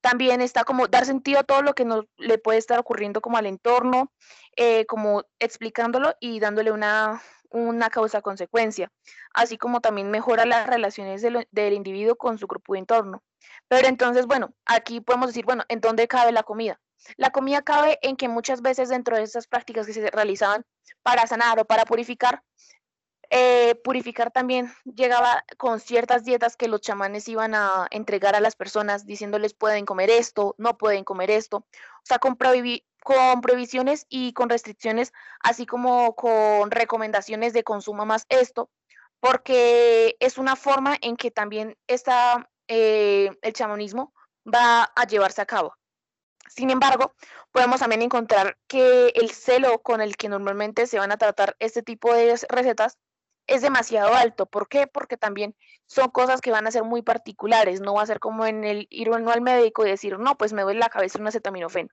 también 0.00 0.40
está 0.40 0.64
como 0.64 0.88
dar 0.88 1.06
sentido 1.06 1.40
a 1.40 1.44
todo 1.44 1.62
lo 1.62 1.74
que 1.74 1.84
nos, 1.84 2.06
le 2.16 2.38
puede 2.38 2.58
estar 2.58 2.78
ocurriendo 2.78 3.20
como 3.20 3.36
al 3.36 3.46
entorno, 3.46 4.12
eh, 4.56 4.86
como 4.86 5.24
explicándolo 5.38 6.14
y 6.20 6.40
dándole 6.40 6.72
una, 6.72 7.22
una 7.50 7.90
causa-consecuencia, 7.90 8.90
así 9.34 9.58
como 9.58 9.80
también 9.80 10.10
mejora 10.10 10.46
las 10.46 10.66
relaciones 10.66 11.22
del, 11.22 11.46
del, 11.50 11.72
individuo 11.72 12.16
con 12.16 12.38
su 12.38 12.46
grupo 12.46 12.74
de 12.74 12.80
entorno. 12.80 13.22
Pero 13.68 13.88
entonces, 13.88 14.26
bueno, 14.26 14.54
aquí 14.66 15.00
podemos 15.00 15.28
decir, 15.28 15.44
bueno, 15.44 15.64
¿en 15.68 15.80
dónde 15.80 16.08
cabe 16.08 16.32
la 16.32 16.42
comida? 16.42 16.80
La 17.16 17.30
comida 17.30 17.62
cabe 17.62 17.98
en 18.02 18.16
que 18.16 18.28
muchas 18.28 18.62
veces 18.62 18.88
dentro 18.88 19.16
de 19.16 19.22
estas 19.22 19.46
prácticas 19.46 19.86
que 19.86 19.92
se 19.92 20.10
realizaban 20.10 20.64
para 21.02 21.26
sanar 21.26 21.58
o 21.58 21.64
para 21.64 21.84
purificar, 21.84 22.42
eh, 23.32 23.76
purificar 23.84 24.32
también 24.32 24.72
llegaba 24.84 25.44
con 25.56 25.78
ciertas 25.78 26.24
dietas 26.24 26.56
que 26.56 26.66
los 26.66 26.80
chamanes 26.80 27.28
iban 27.28 27.54
a 27.54 27.86
entregar 27.92 28.34
a 28.34 28.40
las 28.40 28.56
personas 28.56 29.06
diciéndoles 29.06 29.54
pueden 29.54 29.86
comer 29.86 30.10
esto, 30.10 30.56
no 30.58 30.76
pueden 30.76 31.04
comer 31.04 31.30
esto, 31.30 31.58
o 31.58 32.02
sea, 32.02 32.18
con, 32.18 32.36
con 33.04 33.40
prohibiciones 33.40 34.06
y 34.08 34.32
con 34.32 34.48
restricciones, 34.48 35.12
así 35.38 35.64
como 35.64 36.16
con 36.16 36.72
recomendaciones 36.72 37.52
de 37.52 37.62
consumo 37.62 38.04
más 38.04 38.26
esto, 38.30 38.68
porque 39.20 40.16
es 40.18 40.36
una 40.36 40.56
forma 40.56 40.96
en 41.00 41.16
que 41.16 41.30
también 41.30 41.76
está, 41.86 42.50
eh, 42.66 43.30
el 43.42 43.52
chamanismo 43.52 44.12
va 44.44 44.90
a 44.96 45.06
llevarse 45.06 45.40
a 45.40 45.46
cabo. 45.46 45.76
Sin 46.48 46.70
embargo, 46.70 47.14
podemos 47.52 47.78
también 47.78 48.02
encontrar 48.02 48.58
que 48.66 49.12
el 49.14 49.30
celo 49.30 49.82
con 49.82 50.00
el 50.00 50.16
que 50.16 50.28
normalmente 50.28 50.88
se 50.88 50.98
van 50.98 51.12
a 51.12 51.16
tratar 51.16 51.54
este 51.60 51.84
tipo 51.84 52.12
de 52.12 52.36
recetas 52.48 52.98
es 53.50 53.62
demasiado 53.62 54.14
alto. 54.14 54.46
¿Por 54.46 54.68
qué? 54.68 54.86
Porque 54.86 55.16
también 55.16 55.56
son 55.86 56.10
cosas 56.10 56.40
que 56.40 56.52
van 56.52 56.66
a 56.66 56.70
ser 56.70 56.84
muy 56.84 57.02
particulares. 57.02 57.80
No 57.80 57.94
va 57.94 58.02
a 58.02 58.06
ser 58.06 58.20
como 58.20 58.46
en 58.46 58.64
el 58.64 58.86
ir 58.90 59.10
uno 59.10 59.30
al 59.32 59.40
médico 59.40 59.84
y 59.84 59.90
decir, 59.90 60.18
no, 60.18 60.38
pues 60.38 60.52
me 60.52 60.62
duele 60.62 60.78
la 60.78 60.88
cabeza 60.88 61.18
una 61.18 61.30
acetaminofén, 61.30 61.90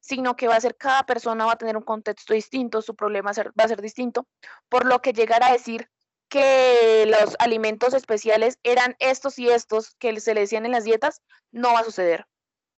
sino 0.00 0.36
que 0.36 0.46
va 0.46 0.56
a 0.56 0.60
ser 0.60 0.76
cada 0.76 1.04
persona 1.04 1.46
va 1.46 1.52
a 1.52 1.58
tener 1.58 1.76
un 1.76 1.82
contexto 1.82 2.32
distinto, 2.32 2.80
su 2.80 2.94
problema 2.94 3.32
va 3.34 3.64
a 3.64 3.68
ser 3.68 3.82
distinto, 3.82 4.28
por 4.68 4.86
lo 4.86 5.02
que 5.02 5.12
llegar 5.12 5.42
a 5.42 5.52
decir 5.52 5.90
que 6.28 7.06
los 7.06 7.34
alimentos 7.40 7.92
especiales 7.92 8.58
eran 8.62 8.94
estos 9.00 9.38
y 9.40 9.48
estos 9.48 9.96
que 9.96 10.20
se 10.20 10.32
le 10.32 10.42
decían 10.42 10.64
en 10.64 10.72
las 10.72 10.84
dietas, 10.84 11.22
no 11.50 11.72
va 11.72 11.80
a 11.80 11.84
suceder. 11.84 12.26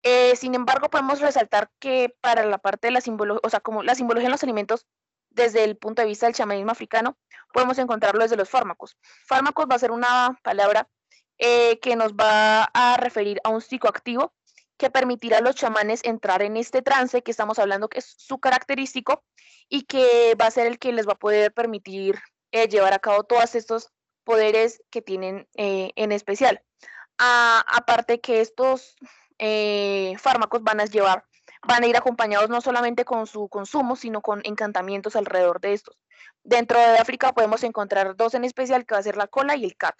Eh, 0.04 0.36
sin 0.36 0.54
embargo, 0.54 0.88
podemos 0.88 1.20
resaltar 1.20 1.68
que 1.80 2.14
para 2.20 2.44
la 2.46 2.58
parte 2.58 2.86
de 2.86 2.92
la 2.92 3.00
simbología, 3.00 3.40
o 3.42 3.50
sea, 3.50 3.60
como 3.60 3.82
la 3.82 3.96
simbología 3.96 4.28
en 4.28 4.32
los 4.32 4.44
alimentos 4.44 4.86
desde 5.30 5.64
el 5.64 5.76
punto 5.76 6.02
de 6.02 6.08
vista 6.08 6.26
del 6.26 6.34
chamanismo 6.34 6.72
africano, 6.72 7.16
podemos 7.52 7.78
encontrarlo 7.78 8.22
desde 8.22 8.36
los 8.36 8.48
fármacos. 8.48 8.96
Fármacos 9.26 9.66
va 9.70 9.76
a 9.76 9.80
ser 9.80 9.90
una 9.90 10.38
palabra 10.42 10.88
eh, 11.38 11.78
que 11.80 11.96
nos 11.96 12.12
va 12.12 12.64
a 12.64 12.96
referir 12.96 13.40
a 13.44 13.48
un 13.48 13.60
psicoactivo 13.60 14.34
que 14.76 14.90
permitirá 14.90 15.38
a 15.38 15.42
los 15.42 15.56
chamanes 15.56 16.00
entrar 16.04 16.42
en 16.42 16.56
este 16.56 16.82
trance 16.82 17.22
que 17.22 17.30
estamos 17.30 17.58
hablando, 17.58 17.88
que 17.88 17.98
es 17.98 18.14
su 18.18 18.38
característico 18.38 19.22
y 19.68 19.82
que 19.82 20.34
va 20.40 20.46
a 20.46 20.50
ser 20.50 20.66
el 20.66 20.78
que 20.78 20.92
les 20.92 21.06
va 21.06 21.12
a 21.12 21.18
poder 21.18 21.52
permitir 21.52 22.18
eh, 22.50 22.68
llevar 22.68 22.92
a 22.92 22.98
cabo 22.98 23.24
todos 23.24 23.54
estos 23.54 23.90
poderes 24.24 24.82
que 24.90 25.02
tienen 25.02 25.48
eh, 25.56 25.92
en 25.96 26.12
especial. 26.12 26.62
aparte 27.18 28.20
que 28.20 28.40
estos 28.40 28.96
fármacos 30.18 30.62
van 30.62 30.80
a 30.80 30.86
llevar 30.86 31.24
van 31.66 31.84
a 31.84 31.86
ir 31.86 31.96
acompañados 31.96 32.48
no 32.48 32.60
solamente 32.60 33.04
con 33.04 33.26
su 33.26 33.48
consumo, 33.48 33.96
sino 33.96 34.22
con 34.22 34.40
encantamientos 34.44 35.16
alrededor 35.16 35.60
de 35.60 35.74
estos. 35.74 35.96
Dentro 36.42 36.78
de 36.78 36.98
África 36.98 37.32
podemos 37.32 37.62
encontrar 37.64 38.16
dos 38.16 38.34
en 38.34 38.44
especial, 38.44 38.86
que 38.86 38.94
va 38.94 39.00
a 39.00 39.04
ser 39.04 39.16
la 39.16 39.26
cola 39.26 39.56
y 39.56 39.64
el 39.64 39.76
cat. 39.76 39.94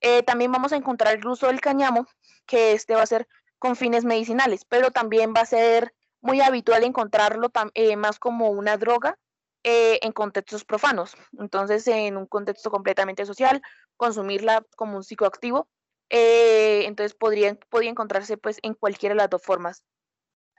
Eh, 0.00 0.22
también 0.22 0.52
vamos 0.52 0.72
a 0.72 0.76
encontrar 0.76 1.14
el 1.14 1.26
uso 1.26 1.46
del 1.46 1.60
cañamo, 1.60 2.06
que 2.46 2.72
este 2.72 2.94
va 2.94 3.02
a 3.02 3.06
ser 3.06 3.26
con 3.58 3.76
fines 3.76 4.04
medicinales, 4.04 4.66
pero 4.66 4.90
también 4.90 5.32
va 5.34 5.40
a 5.40 5.46
ser 5.46 5.94
muy 6.20 6.42
habitual 6.42 6.84
encontrarlo 6.84 7.50
eh, 7.72 7.96
más 7.96 8.18
como 8.18 8.50
una 8.50 8.76
droga 8.76 9.18
eh, 9.62 9.98
en 10.02 10.12
contextos 10.12 10.64
profanos. 10.64 11.16
Entonces, 11.38 11.86
en 11.86 12.18
un 12.18 12.26
contexto 12.26 12.70
completamente 12.70 13.24
social, 13.24 13.62
consumirla 13.96 14.62
como 14.76 14.96
un 14.96 15.04
psicoactivo, 15.04 15.68
entonces 16.10 17.14
podría, 17.14 17.54
podría 17.70 17.90
encontrarse 17.90 18.36
pues 18.36 18.58
en 18.62 18.74
cualquiera 18.74 19.14
de 19.14 19.18
las 19.18 19.30
dos 19.30 19.42
formas. 19.42 19.82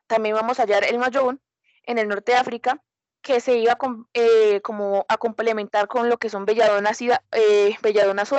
También 0.07 0.35
vamos 0.35 0.59
a 0.59 0.63
hallar 0.63 0.83
el 0.83 0.99
mayón 0.99 1.41
en 1.83 1.97
el 1.97 2.07
norte 2.07 2.33
de 2.33 2.37
África, 2.37 2.81
que 3.21 3.39
se 3.39 3.57
iba 3.57 3.77
eh, 4.13 4.61
como 4.61 5.05
a 5.09 5.17
complementar 5.17 5.87
con 5.87 6.09
lo 6.09 6.17
que 6.17 6.29
son 6.29 6.45
belladonas, 6.45 7.01
y, 7.01 7.09
eh, 7.31 7.77
belladonas 7.81 8.31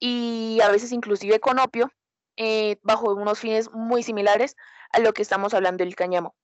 y 0.00 0.60
a 0.62 0.68
veces 0.68 0.92
inclusive 0.92 1.40
con 1.40 1.58
opio, 1.58 1.92
eh, 2.36 2.78
bajo 2.82 3.14
unos 3.14 3.38
fines 3.38 3.70
muy 3.72 4.02
similares 4.02 4.56
a 4.92 5.00
lo 5.00 5.12
que 5.12 5.22
estamos 5.22 5.54
hablando 5.54 5.84
del 5.84 5.96
cáñamo. 5.96 6.34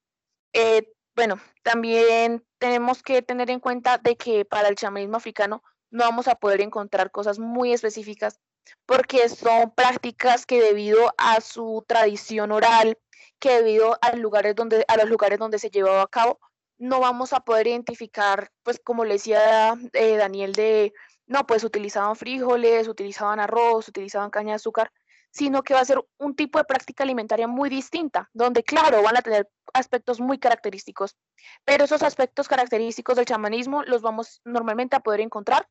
bueno, 1.16 1.40
también 1.62 2.44
tenemos 2.59 3.03
que 3.03 3.22
tener 3.22 3.50
en 3.50 3.61
cuenta 3.61 3.98
de 3.98 4.16
que 4.16 4.44
para 4.44 4.68
el 4.68 4.74
chamanismo 4.74 5.16
africano 5.16 5.62
no 5.90 6.05
vamos 6.05 6.27
a 6.29 6.35
poder 6.35 6.61
encontrar 6.61 7.11
cosas 7.12 7.38
muy 7.38 7.72
específicas 7.72 8.40
porque 8.87 9.29
son 9.29 9.70
prácticas 9.70 10.46
que 10.46 10.61
debido 10.61 11.14
a 11.18 11.40
su 11.40 11.85
tradición 11.87 12.53
oral, 12.53 12.98
que 13.38 13.56
debido 13.62 13.98
a, 14.00 14.16
lugares 14.16 14.54
donde, 14.54 14.84
a 14.88 14.96
los 14.96 15.08
lugares 15.08 15.38
donde 15.38 15.58
se 15.58 15.70
llevaba 15.70 16.02
a 16.02 16.08
cabo, 16.08 16.38
no 16.78 17.00
vamos 17.00 17.32
a 17.32 17.40
poder 17.40 17.66
identificar, 17.66 18.50
pues 18.62 18.80
como 18.82 19.04
le 19.04 19.14
decía 19.14 19.74
eh, 19.92 20.16
Daniel, 20.16 20.52
de, 20.52 20.92
no, 21.26 21.46
pues 21.46 21.64
utilizaban 21.64 22.16
frijoles, 22.16 22.88
utilizaban 22.88 23.40
arroz, 23.40 23.88
utilizaban 23.88 24.30
caña 24.30 24.50
de 24.50 24.56
azúcar, 24.56 24.92
sino 25.30 25.62
que 25.64 25.74
va 25.74 25.80
a 25.80 25.84
ser 25.84 26.00
un 26.18 26.37
tipo 26.37 26.58
de 26.58 26.64
práctica 26.64 27.02
alimentaria 27.02 27.48
muy 27.48 27.68
distinta, 27.68 28.30
donde 28.32 28.62
claro, 28.62 29.02
van 29.02 29.16
a 29.16 29.22
tener 29.22 29.48
aspectos 29.72 30.20
muy 30.20 30.38
característicos, 30.38 31.16
pero 31.64 31.84
esos 31.84 32.02
aspectos 32.02 32.46
característicos 32.46 33.16
del 33.16 33.26
chamanismo 33.26 33.82
los 33.82 34.00
vamos 34.00 34.40
normalmente 34.44 34.94
a 34.94 35.00
poder 35.00 35.20
encontrar 35.20 35.68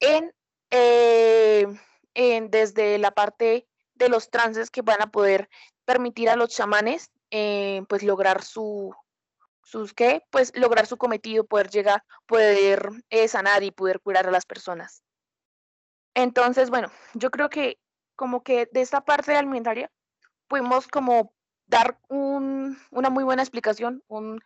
en, 0.00 0.34
eh, 0.70 1.66
en 2.12 2.50
desde 2.50 2.98
la 2.98 3.10
parte 3.10 3.66
de 3.94 4.08
los 4.10 4.30
trances 4.30 4.70
que 4.70 4.82
van 4.82 5.00
a 5.00 5.10
poder 5.10 5.48
permitir 5.86 6.28
a 6.28 6.36
los 6.36 6.50
chamanes 6.50 7.10
eh, 7.30 7.82
pues 7.88 8.02
lograr 8.02 8.44
su 8.44 8.94
sus 9.64 9.94
qué 9.94 10.22
pues 10.30 10.52
lograr 10.54 10.86
su 10.86 10.96
cometido 10.96 11.44
poder 11.44 11.70
llegar 11.70 12.04
poder 12.26 12.90
eh, 13.10 13.26
sanar 13.28 13.62
y 13.62 13.70
poder 13.70 14.00
curar 14.00 14.26
a 14.26 14.30
las 14.30 14.44
personas. 14.44 15.02
Entonces 16.14 16.68
bueno 16.68 16.90
yo 17.14 17.30
creo 17.30 17.48
que 17.48 17.78
como 18.16 18.42
que 18.42 18.68
de 18.72 18.80
esta 18.82 19.00
parte 19.00 19.32
de 19.32 19.38
alimentaria 19.38 19.90
pudimos 20.48 20.86
como 20.86 21.32
dar 21.66 21.98
un, 22.08 22.78
una 22.90 23.10
muy 23.10 23.24
buena 23.24 23.42
explicación 23.42 24.02
un, 24.08 24.40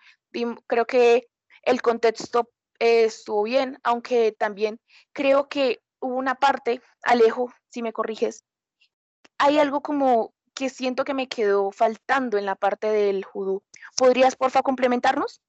creo 0.66 0.87
que 0.87 1.29
el 1.62 1.83
contexto 1.83 2.50
estuvo 2.79 3.42
bien 3.42 3.79
aunque 3.83 4.33
también 4.33 4.81
creo 5.12 5.48
que 5.48 5.81
hubo 6.00 6.14
una 6.14 6.35
parte 6.35 6.81
Alejo 7.03 7.53
si 7.68 7.83
me 7.83 7.92
corriges 7.92 8.44
hay 9.37 9.59
algo 9.59 9.83
como 9.83 10.35
que 10.60 10.68
siento 10.68 11.06
que 11.06 11.14
me 11.14 11.26
quedó 11.26 11.72
faltando 11.72 12.36
en 12.36 12.44
la 12.44 12.54
parte 12.54 12.88
del 12.88 13.24
judú. 13.24 13.62
¿Podrías, 13.96 14.36
porfa, 14.36 14.62
complementarnos? 14.62 15.40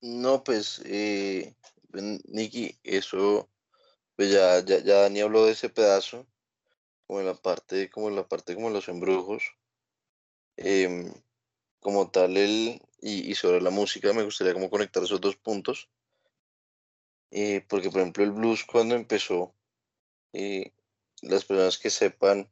No, 0.00 0.44
pues, 0.44 0.80
eh, 0.84 1.56
Nicky, 1.92 2.78
eso, 2.84 3.48
pues 4.14 4.30
ya, 4.30 4.64
ya, 4.64 4.78
ya 4.78 5.00
Dani 5.00 5.20
habló 5.20 5.46
de 5.46 5.52
ese 5.52 5.68
pedazo, 5.68 6.28
como 7.08 7.18
en 7.18 7.26
la 7.26 7.34
parte, 7.34 7.90
como 7.90 8.08
en 8.08 8.14
la 8.14 8.28
parte 8.28 8.54
como 8.54 8.70
los 8.70 8.88
embrujos. 8.88 9.42
Em, 10.56 11.12
como 11.80 12.08
tal, 12.08 12.36
el, 12.36 12.80
y, 13.00 13.34
sobre 13.34 13.60
la 13.60 13.70
música, 13.70 14.12
me 14.12 14.22
gustaría 14.22 14.54
como 14.54 14.70
conectar 14.70 15.02
esos 15.02 15.20
dos 15.20 15.34
puntos. 15.34 15.90
Eh, 17.32 17.66
porque, 17.68 17.90
por 17.90 18.00
ejemplo, 18.00 18.22
el 18.22 18.30
blues 18.30 18.64
cuando 18.64 18.94
empezó, 18.94 19.56
eh, 20.32 20.70
las 21.20 21.44
personas 21.44 21.78
que 21.78 21.90
sepan 21.90 22.51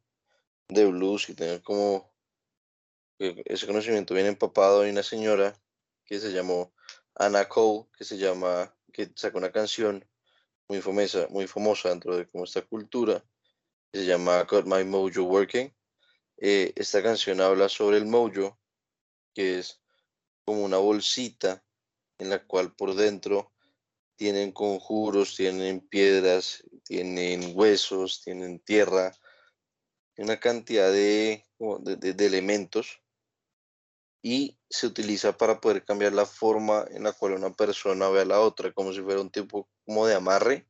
de 0.71 0.87
blues 0.87 1.29
y 1.29 1.35
tengan 1.35 1.61
como 1.61 2.11
ese 3.19 3.67
conocimiento 3.67 4.15
bien 4.15 4.27
empapado, 4.27 4.81
hay 4.81 4.91
una 4.91 5.03
señora 5.03 5.55
que 6.05 6.19
se 6.19 6.33
llamó 6.33 6.73
Anna 7.15 7.49
Cole, 7.49 7.87
que 7.97 8.05
se 8.05 8.17
llama, 8.17 8.75
que 8.93 9.11
sacó 9.15 9.39
una 9.39 9.53
canción 9.53 10.05
muy 10.69 10.81
famosa, 10.81 11.27
muy 11.29 11.47
famosa 11.47 11.91
dentro 11.91 12.17
de 12.17 12.27
como 12.27 12.45
esta 12.45 12.63
cultura, 12.63 13.23
que 13.93 14.01
se 14.01 14.07
llama 14.07 14.45
Got 14.45 14.67
My 14.67 14.85
Mojo 14.85 15.25
Working. 15.25 15.71
Eh, 16.39 16.73
esta 16.77 17.03
canción 17.03 17.41
habla 17.41 17.69
sobre 17.69 17.99
el 17.99 18.07
mojo, 18.07 18.59
que 19.35 19.59
es 19.59 19.83
como 20.45 20.65
una 20.65 20.79
bolsita 20.79 21.63
en 22.19 22.31
la 22.31 22.47
cual 22.47 22.75
por 22.75 22.95
dentro 22.95 23.53
tienen 24.17 24.53
conjuros, 24.53 25.37
tienen 25.37 25.81
piedras, 25.81 26.63
tienen 26.85 27.53
huesos, 27.55 28.23
tienen 28.23 28.61
tierra, 28.61 29.13
una 30.21 30.39
cantidad 30.39 30.93
de, 30.93 31.45
de, 31.59 32.27
elementos 32.27 33.01
y 34.23 34.59
se 34.69 34.87
utiliza 34.87 35.37
para 35.37 35.61
poder 35.61 35.83
cambiar 35.85 36.13
la 36.13 36.27
forma 36.27 36.85
en 36.91 37.05
la 37.05 37.13
cual 37.13 37.33
una 37.33 37.55
persona 37.55 38.11
ve 38.11 38.21
a 38.21 38.25
la 38.27 38.41
otra, 38.41 38.73
como 38.73 38.93
si 38.93 39.01
fuera 39.01 39.21
un 39.21 39.31
tipo 39.31 39.69
como 39.87 40.07
de 40.07 40.15
amarre, 40.15 40.69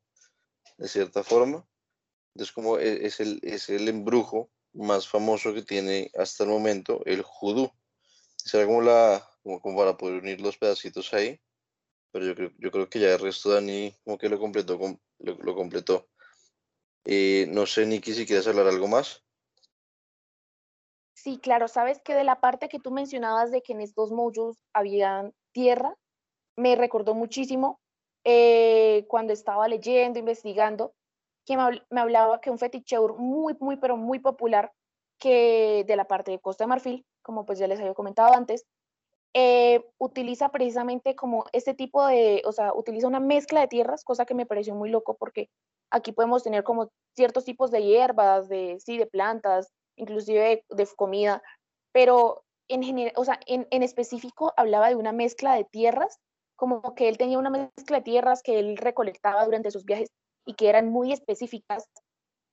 de 0.78 0.86
cierta 0.86 1.24
forma. 1.24 1.66
Entonces, 2.34 2.54
como 2.54 2.78
e, 2.78 3.04
es 3.04 3.18
el, 3.18 3.40
es 3.42 3.68
el 3.70 3.88
embrujo 3.88 4.52
más 4.72 5.08
famoso 5.08 5.52
que 5.52 5.62
tiene 5.62 6.12
hasta 6.16 6.44
el 6.44 6.50
momento 6.50 7.02
el 7.04 7.22
judú. 7.22 7.72
Será 8.36 8.66
como, 8.66 8.82
la, 8.82 9.28
como, 9.42 9.76
para 9.76 9.96
poder 9.96 10.22
unir 10.22 10.40
los 10.40 10.58
pedacitos 10.58 11.12
ahí, 11.12 11.40
pero 12.12 12.24
yo 12.24 12.36
creo, 12.36 12.52
yo 12.56 12.70
creo 12.70 12.88
que 12.88 13.00
ya 13.00 13.14
el 13.14 13.18
resto 13.18 13.50
Dani 13.50 13.96
como 14.04 14.16
que 14.16 14.28
lo 14.28 14.38
completó. 14.38 14.78
Lo, 15.18 15.34
lo 15.34 15.54
completó. 15.56 16.08
Eh, 17.04 17.46
no 17.50 17.66
sé, 17.66 17.84
Niki, 17.86 18.14
si 18.14 18.26
quieres 18.26 18.46
hablar 18.46 18.68
algo 18.68 18.86
más. 18.86 19.24
Sí, 21.22 21.38
claro, 21.38 21.68
sabes 21.68 22.00
que 22.00 22.14
de 22.14 22.24
la 22.24 22.40
parte 22.40 22.70
que 22.70 22.78
tú 22.78 22.90
mencionabas 22.90 23.50
de 23.50 23.60
que 23.60 23.74
en 23.74 23.82
estos 23.82 24.10
mojos 24.10 24.56
había 24.72 25.30
tierra, 25.52 25.94
me 26.56 26.76
recordó 26.76 27.14
muchísimo 27.14 27.78
eh, 28.24 29.04
cuando 29.06 29.34
estaba 29.34 29.68
leyendo, 29.68 30.18
investigando, 30.18 30.94
que 31.44 31.58
me, 31.58 32.00
hablaba 32.00 32.40
que 32.40 32.50
un 32.50 32.58
feticheur 32.58 33.18
muy, 33.18 33.54
muy, 33.60 33.76
pero 33.76 33.98
muy 33.98 34.18
popular, 34.18 34.72
que 35.18 35.84
de 35.86 35.96
la 35.96 36.06
parte 36.06 36.30
de 36.30 36.38
Costa 36.40 36.64
de 36.64 36.68
Marfil, 36.68 37.04
como 37.22 37.44
pues 37.44 37.58
ya 37.58 37.66
les 37.66 37.80
había 37.80 37.92
comentado 37.92 38.32
antes, 38.32 38.64
eh, 39.34 39.84
utiliza 39.98 40.48
precisamente 40.48 41.14
como 41.16 41.44
este 41.52 41.74
tipo 41.74 42.06
de, 42.06 42.40
o 42.46 42.52
sea, 42.52 42.72
utiliza 42.72 43.06
una 43.06 43.20
mezcla 43.20 43.60
de 43.60 43.68
tierras, 43.68 44.04
cosa 44.04 44.24
que 44.24 44.34
me 44.34 44.46
pareció 44.46 44.74
muy 44.74 44.88
loco 44.88 45.18
porque 45.18 45.50
aquí 45.90 46.12
podemos 46.12 46.42
tener 46.42 46.64
como 46.64 46.88
ciertos 47.14 47.44
tipos 47.44 47.70
de 47.70 47.82
hierbas, 47.84 48.48
de, 48.48 48.78
sí, 48.80 48.96
de 48.96 49.06
plantas, 49.06 49.70
inclusive 50.00 50.64
de, 50.68 50.88
comida, 50.96 51.42
pero 51.92 52.42
en, 52.68 52.82
general, 52.82 53.12
o 53.16 53.24
sea, 53.24 53.38
en, 53.46 53.66
en 53.70 53.82
específico 53.82 54.52
hablaba 54.56 54.88
de 54.88 54.96
una 54.96 55.12
mezcla 55.12 55.54
de 55.54 55.64
tierras, 55.64 56.18
como 56.56 56.94
que 56.94 57.08
él 57.08 57.18
tenía 57.18 57.38
una 57.38 57.50
mezcla 57.50 57.98
de 57.98 58.04
tierras 58.04 58.42
que 58.42 58.58
él 58.58 58.76
recolectaba 58.76 59.44
durante 59.44 59.70
sus 59.70 59.84
viajes 59.84 60.08
y 60.46 60.54
que 60.54 60.68
eran 60.68 60.90
muy 60.90 61.12
específicas 61.12 61.84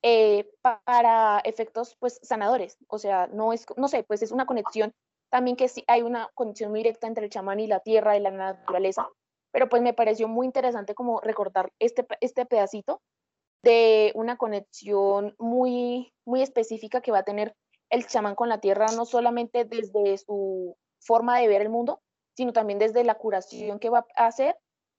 eh, 0.02 0.48
para 0.62 1.40
efectos 1.40 1.96
pues 1.98 2.20
sanadores. 2.22 2.76
O 2.88 2.98
sea, 2.98 3.26
no 3.26 3.52
es, 3.52 3.66
no 3.76 3.88
sé, 3.88 4.04
pues 4.04 4.22
es 4.22 4.30
una 4.30 4.46
conexión 4.46 4.92
también 5.30 5.56
que 5.56 5.68
sí 5.68 5.84
hay 5.88 6.02
una 6.02 6.30
conexión 6.34 6.70
muy 6.70 6.80
directa 6.80 7.06
entre 7.06 7.24
el 7.24 7.30
chamán 7.30 7.60
y 7.60 7.66
la 7.66 7.80
tierra 7.80 8.16
y 8.16 8.20
la 8.20 8.30
naturaleza, 8.30 9.08
pero 9.52 9.68
pues 9.68 9.82
me 9.82 9.92
pareció 9.92 10.28
muy 10.28 10.46
interesante 10.46 10.94
como 10.94 11.20
recordar 11.20 11.70
este, 11.78 12.06
este 12.20 12.46
pedacito 12.46 13.00
de 13.62 14.12
una 14.14 14.36
conexión 14.36 15.34
muy, 15.38 16.12
muy 16.24 16.42
específica 16.42 17.00
que 17.00 17.12
va 17.12 17.18
a 17.18 17.24
tener 17.24 17.54
el 17.90 18.06
chamán 18.06 18.34
con 18.34 18.48
la 18.48 18.60
tierra, 18.60 18.86
no 18.94 19.04
solamente 19.04 19.64
desde 19.64 20.18
su 20.18 20.76
forma 21.00 21.38
de 21.38 21.48
ver 21.48 21.62
el 21.62 21.70
mundo, 21.70 22.02
sino 22.36 22.52
también 22.52 22.78
desde 22.78 23.04
la 23.04 23.16
curación 23.16 23.78
que 23.78 23.90
va 23.90 24.06
a 24.16 24.26
hacer 24.26 24.56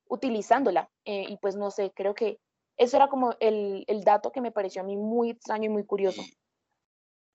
utilizándola. 0.09 0.89
Eh, 1.05 1.25
y 1.29 1.37
pues 1.37 1.55
no 1.55 1.71
sé, 1.71 1.91
creo 1.95 2.13
que 2.13 2.39
eso 2.77 2.97
era 2.97 3.07
como 3.09 3.35
el, 3.39 3.83
el, 3.87 4.03
dato 4.03 4.31
que 4.31 4.41
me 4.41 4.51
pareció 4.51 4.81
a 4.81 4.85
mí 4.85 4.97
muy 4.97 5.31
extraño 5.31 5.65
y 5.65 5.69
muy 5.69 5.85
curioso. 5.85 6.21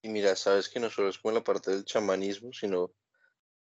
Y, 0.03 0.09
mira, 0.09 0.37
sabes 0.37 0.69
que 0.69 0.81
no 0.81 0.91
solo 0.91 1.09
es 1.09 1.19
como 1.19 1.35
la 1.35 1.45
parte 1.45 1.71
del 1.71 1.85
chamanismo, 1.85 2.53
sino 2.53 2.93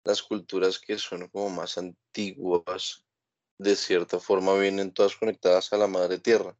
las 0.04 0.22
culturas 0.22 0.78
que 0.78 0.98
son 0.98 1.28
como 1.28 1.50
más 1.50 1.78
antiguas, 1.78 3.04
de 3.58 3.74
cierta 3.74 4.20
forma 4.20 4.54
vienen 4.54 4.92
todas 4.92 5.16
conectadas 5.16 5.72
a 5.72 5.76
la 5.76 5.86
madre 5.88 6.18
tierra. 6.18 6.56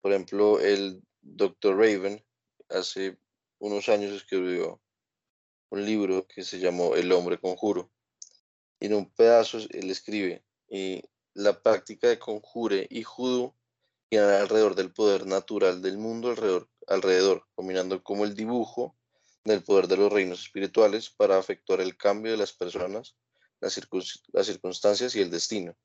Por 0.00 0.12
ejemplo, 0.12 0.60
el 0.60 1.02
Dr. 1.20 1.76
Raven 1.76 2.24
hace 2.68 3.18
unos 3.58 3.88
años 3.88 4.12
escribió 4.12 4.80
un 5.70 5.84
libro 5.84 6.26
que 6.26 6.44
se 6.44 6.58
llamó 6.58 6.94
El 6.94 7.12
hombre 7.12 7.38
conjuro. 7.38 7.90
En 8.80 8.94
un 8.94 9.10
pedazo 9.10 9.58
él 9.70 9.90
escribe, 9.90 10.44
y 10.68 11.02
la 11.34 11.60
práctica 11.60 12.08
de 12.08 12.18
conjure 12.18 12.86
y 12.90 13.02
judo 13.02 13.54
gira 14.10 14.40
alrededor 14.40 14.74
del 14.74 14.92
poder 14.92 15.26
natural 15.26 15.82
del 15.82 15.98
mundo 15.98 16.34
alrededor, 16.86 17.46
combinando 17.54 18.02
como 18.02 18.24
el 18.24 18.34
dibujo 18.34 18.96
del 19.44 19.62
poder 19.62 19.88
de 19.88 19.96
los 19.96 20.12
reinos 20.12 20.42
espirituales 20.42 21.10
para 21.10 21.38
efectuar 21.38 21.80
el 21.80 21.96
cambio 21.96 22.32
de 22.32 22.38
las 22.38 22.52
personas, 22.52 23.16
las, 23.60 23.80
las 24.32 24.46
circunstancias 24.46 25.14
y 25.16 25.20
el 25.20 25.30
destino. 25.30 25.76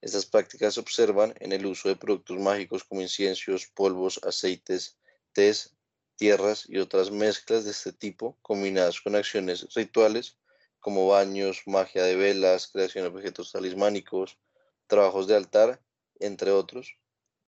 Estas 0.00 0.26
prácticas 0.26 0.74
se 0.74 0.80
observan 0.80 1.34
en 1.40 1.52
el 1.52 1.66
uso 1.66 1.88
de 1.88 1.96
productos 1.96 2.38
mágicos 2.38 2.84
como 2.84 3.02
inciensos, 3.02 3.66
polvos, 3.66 4.20
aceites, 4.22 4.96
tés, 5.32 5.74
tierras 6.16 6.66
y 6.68 6.78
otras 6.78 7.10
mezclas 7.10 7.64
de 7.64 7.72
este 7.72 7.92
tipo, 7.92 8.38
combinadas 8.42 9.00
con 9.00 9.16
acciones 9.16 9.66
rituales 9.74 10.36
como 10.78 11.08
baños, 11.08 11.62
magia 11.66 12.04
de 12.04 12.14
velas, 12.14 12.68
creación 12.68 13.04
de 13.04 13.10
objetos 13.10 13.50
talismánicos, 13.50 14.38
trabajos 14.86 15.26
de 15.26 15.34
altar, 15.34 15.82
entre 16.20 16.52
otros, 16.52 16.96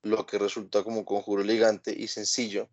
lo 0.02 0.26
que 0.26 0.38
resulta 0.38 0.84
como 0.84 1.00
un 1.00 1.04
conjuro 1.04 1.42
elegante 1.42 1.92
y 1.96 2.06
sencillo 2.06 2.68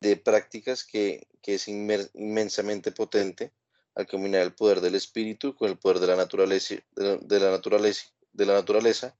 de 0.00 0.16
prácticas 0.16 0.84
que, 0.84 1.26
es 1.42 1.66
inmensamente 1.66 2.92
potente 2.92 3.52
al 3.96 4.06
combinar 4.06 4.42
el 4.42 4.54
poder 4.54 4.80
del 4.80 4.94
espíritu 4.94 5.56
con 5.56 5.68
el 5.68 5.78
poder 5.78 5.98
de 5.98 6.06
la 6.06 6.16
naturaleza, 6.16 6.76
de 6.94 7.40
la 7.40 7.50
naturaleza 7.50 8.06
de 8.32 8.46
la 8.46 8.54
naturaleza, 8.54 9.16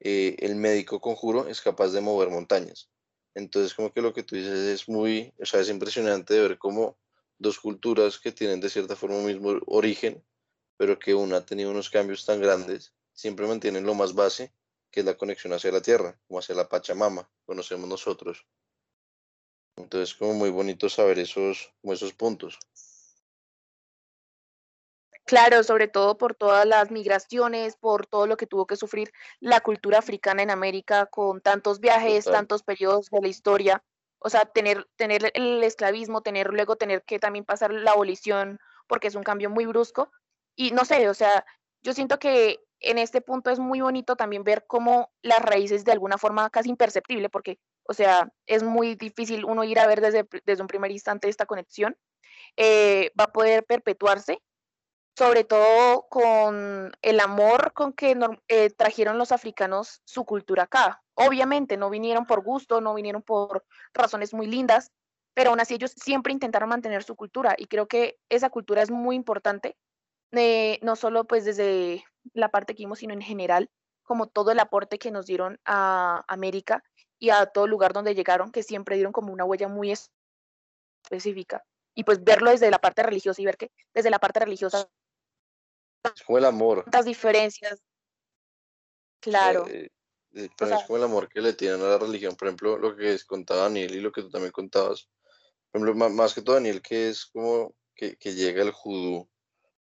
eh, 0.00 0.36
el 0.40 0.56
médico 0.56 1.00
conjuro 1.00 1.48
es 1.48 1.60
capaz 1.60 1.88
de 1.88 2.00
mover 2.00 2.30
montañas. 2.30 2.90
Entonces, 3.34 3.74
como 3.74 3.92
que 3.92 4.02
lo 4.02 4.12
que 4.12 4.22
tú 4.22 4.34
dices 4.34 4.58
es 4.58 4.88
muy, 4.88 5.32
o 5.40 5.46
sea, 5.46 5.60
es 5.60 5.68
impresionante 5.68 6.40
ver 6.40 6.58
cómo 6.58 6.98
dos 7.38 7.58
culturas 7.58 8.18
que 8.18 8.32
tienen 8.32 8.60
de 8.60 8.70
cierta 8.70 8.96
forma 8.96 9.16
un 9.16 9.26
mismo 9.26 9.58
origen, 9.66 10.24
pero 10.76 10.98
que 10.98 11.14
una 11.14 11.38
ha 11.38 11.46
tenido 11.46 11.70
unos 11.70 11.90
cambios 11.90 12.24
tan 12.24 12.40
grandes, 12.40 12.94
siempre 13.12 13.46
mantienen 13.46 13.84
lo 13.84 13.94
más 13.94 14.14
base, 14.14 14.52
que 14.90 15.00
es 15.00 15.06
la 15.06 15.16
conexión 15.16 15.52
hacia 15.52 15.70
la 15.70 15.82
tierra, 15.82 16.18
como 16.26 16.40
hacia 16.40 16.54
la 16.54 16.68
Pachamama, 16.68 17.30
conocemos 17.44 17.88
nosotros. 17.88 18.46
Entonces, 19.76 20.14
como 20.14 20.34
muy 20.34 20.50
bonito 20.50 20.88
saber 20.88 21.18
esos, 21.18 21.72
esos 21.82 22.12
puntos. 22.12 22.58
Claro, 25.30 25.62
sobre 25.62 25.86
todo 25.86 26.18
por 26.18 26.34
todas 26.34 26.66
las 26.66 26.90
migraciones, 26.90 27.76
por 27.76 28.04
todo 28.04 28.26
lo 28.26 28.36
que 28.36 28.48
tuvo 28.48 28.66
que 28.66 28.74
sufrir 28.74 29.12
la 29.38 29.60
cultura 29.60 29.98
africana 29.98 30.42
en 30.42 30.50
América 30.50 31.06
con 31.06 31.40
tantos 31.40 31.78
viajes, 31.78 32.24
tantos 32.24 32.64
periodos 32.64 33.10
de 33.10 33.20
la 33.20 33.28
historia. 33.28 33.84
O 34.18 34.28
sea, 34.28 34.40
tener, 34.40 34.88
tener 34.96 35.30
el 35.34 35.62
esclavismo, 35.62 36.20
tener 36.20 36.52
luego 36.52 36.74
tener 36.74 37.04
que 37.04 37.20
también 37.20 37.44
pasar 37.44 37.72
la 37.72 37.92
abolición, 37.92 38.58
porque 38.88 39.06
es 39.06 39.14
un 39.14 39.22
cambio 39.22 39.50
muy 39.50 39.66
brusco. 39.66 40.10
Y 40.56 40.72
no 40.72 40.84
sé, 40.84 41.08
o 41.08 41.14
sea, 41.14 41.46
yo 41.80 41.92
siento 41.92 42.18
que 42.18 42.58
en 42.80 42.98
este 42.98 43.20
punto 43.20 43.50
es 43.50 43.60
muy 43.60 43.80
bonito 43.82 44.16
también 44.16 44.42
ver 44.42 44.64
cómo 44.66 45.12
las 45.22 45.42
raíces 45.42 45.84
de 45.84 45.92
alguna 45.92 46.18
forma 46.18 46.50
casi 46.50 46.70
imperceptible, 46.70 47.28
porque, 47.30 47.60
o 47.84 47.94
sea, 47.94 48.32
es 48.46 48.64
muy 48.64 48.96
difícil 48.96 49.44
uno 49.44 49.62
ir 49.62 49.78
a 49.78 49.86
ver 49.86 50.00
desde, 50.00 50.26
desde 50.44 50.62
un 50.62 50.66
primer 50.66 50.90
instante 50.90 51.28
esta 51.28 51.46
conexión, 51.46 51.96
eh, 52.56 53.12
va 53.16 53.26
a 53.26 53.32
poder 53.32 53.64
perpetuarse 53.64 54.42
sobre 55.16 55.44
todo 55.44 56.06
con 56.08 56.92
el 57.02 57.20
amor 57.20 57.72
con 57.72 57.92
que 57.92 58.16
eh, 58.48 58.70
trajeron 58.70 59.18
los 59.18 59.32
africanos 59.32 60.00
su 60.04 60.24
cultura 60.24 60.64
acá. 60.64 61.02
Obviamente 61.14 61.76
no 61.76 61.90
vinieron 61.90 62.26
por 62.26 62.42
gusto, 62.42 62.80
no 62.80 62.94
vinieron 62.94 63.22
por 63.22 63.64
razones 63.92 64.32
muy 64.32 64.46
lindas, 64.46 64.92
pero 65.34 65.50
aún 65.50 65.60
así 65.60 65.74
ellos 65.74 65.92
siempre 65.96 66.32
intentaron 66.32 66.68
mantener 66.68 67.02
su 67.02 67.16
cultura 67.16 67.54
y 67.58 67.66
creo 67.66 67.86
que 67.86 68.18
esa 68.28 68.50
cultura 68.50 68.82
es 68.82 68.90
muy 68.90 69.16
importante, 69.16 69.76
eh, 70.32 70.78
no 70.82 70.96
solo 70.96 71.24
pues 71.24 71.44
desde, 71.44 72.04
la 72.32 72.50
parte 72.50 72.74
que 72.74 72.82
vimos, 72.82 72.98
sino 73.00 73.14
en 73.14 73.22
general, 73.22 73.70
como 74.02 74.26
todo 74.26 74.50
el 74.50 74.58
aporte 74.58 74.98
que 74.98 75.10
nos 75.10 75.26
dieron 75.26 75.60
a 75.64 76.24
América 76.28 76.82
y 77.18 77.30
a 77.30 77.46
todo 77.46 77.66
lugar 77.66 77.92
donde 77.92 78.14
llegaron, 78.14 78.50
que 78.50 78.62
siempre 78.62 78.96
dieron 78.96 79.12
como 79.12 79.32
una 79.32 79.44
huella 79.44 79.68
muy 79.68 79.92
específica. 81.02 81.64
Y 81.94 82.04
pues 82.04 82.22
verlo 82.22 82.50
desde 82.50 82.70
la 82.70 82.78
parte 82.78 83.02
religiosa 83.02 83.42
y 83.42 83.44
ver 83.44 83.56
que 83.56 83.70
desde 83.94 84.10
la 84.10 84.18
parte 84.18 84.40
religiosa... 84.40 84.88
Es 86.02 86.22
como 86.22 86.38
el 86.38 86.44
amor. 86.44 86.84
Tantas 86.84 87.04
diferencias. 87.04 87.82
Claro. 89.20 89.66
Eh, 89.68 89.90
eh, 90.34 90.48
pero 90.56 90.76
es 90.76 90.84
como 90.84 90.96
el 90.96 91.04
amor 91.04 91.28
que 91.28 91.40
le 91.40 91.52
tienen 91.52 91.82
a 91.82 91.88
la 91.88 91.98
religión. 91.98 92.36
Por 92.36 92.48
ejemplo, 92.48 92.78
lo 92.78 92.96
que 92.96 93.18
contaba 93.26 93.62
Daniel 93.62 93.94
y 93.94 94.00
lo 94.00 94.12
que 94.12 94.22
tú 94.22 94.30
también 94.30 94.52
contabas. 94.52 95.08
Por 95.70 95.82
ejemplo, 95.82 96.08
más, 96.10 96.34
que 96.34 96.42
todo 96.42 96.56
Daniel, 96.56 96.80
que 96.82 97.10
es 97.10 97.26
como 97.26 97.74
que, 97.94 98.16
que 98.16 98.34
llega 98.34 98.62
el 98.62 98.72
judú, 98.72 99.28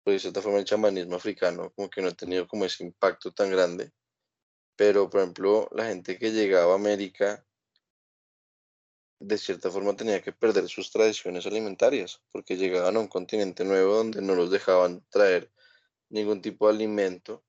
pues 0.03 0.15
de 0.15 0.19
cierta 0.19 0.41
forma 0.41 0.59
el 0.59 0.65
chamanismo 0.65 1.15
africano, 1.15 1.71
como 1.75 1.89
que 1.89 2.01
no 2.01 2.09
ha 2.09 2.11
tenido 2.11 2.47
como 2.47 2.65
ese 2.65 2.83
impacto 2.83 3.31
tan 3.31 3.49
grande. 3.49 3.91
Pero, 4.75 5.09
por 5.09 5.21
ejemplo, 5.21 5.69
la 5.71 5.85
gente 5.85 6.17
que 6.17 6.31
llegaba 6.31 6.73
a 6.73 6.75
América, 6.75 7.45
de 9.19 9.37
cierta 9.37 9.71
forma 9.71 9.95
tenía 9.95 10.21
que 10.21 10.33
perder 10.33 10.67
sus 10.67 10.91
tradiciones 10.91 11.45
alimentarias, 11.45 12.21
porque 12.31 12.57
llegaban 12.57 12.97
a 12.97 12.99
un 12.99 13.07
continente 13.07 13.63
nuevo 13.63 13.95
donde 13.95 14.21
no 14.21 14.35
los 14.35 14.51
dejaban 14.51 15.05
traer 15.09 15.51
ningún 16.13 16.41
tipo 16.41 16.67
de 16.67 16.75
alimento 16.75 17.43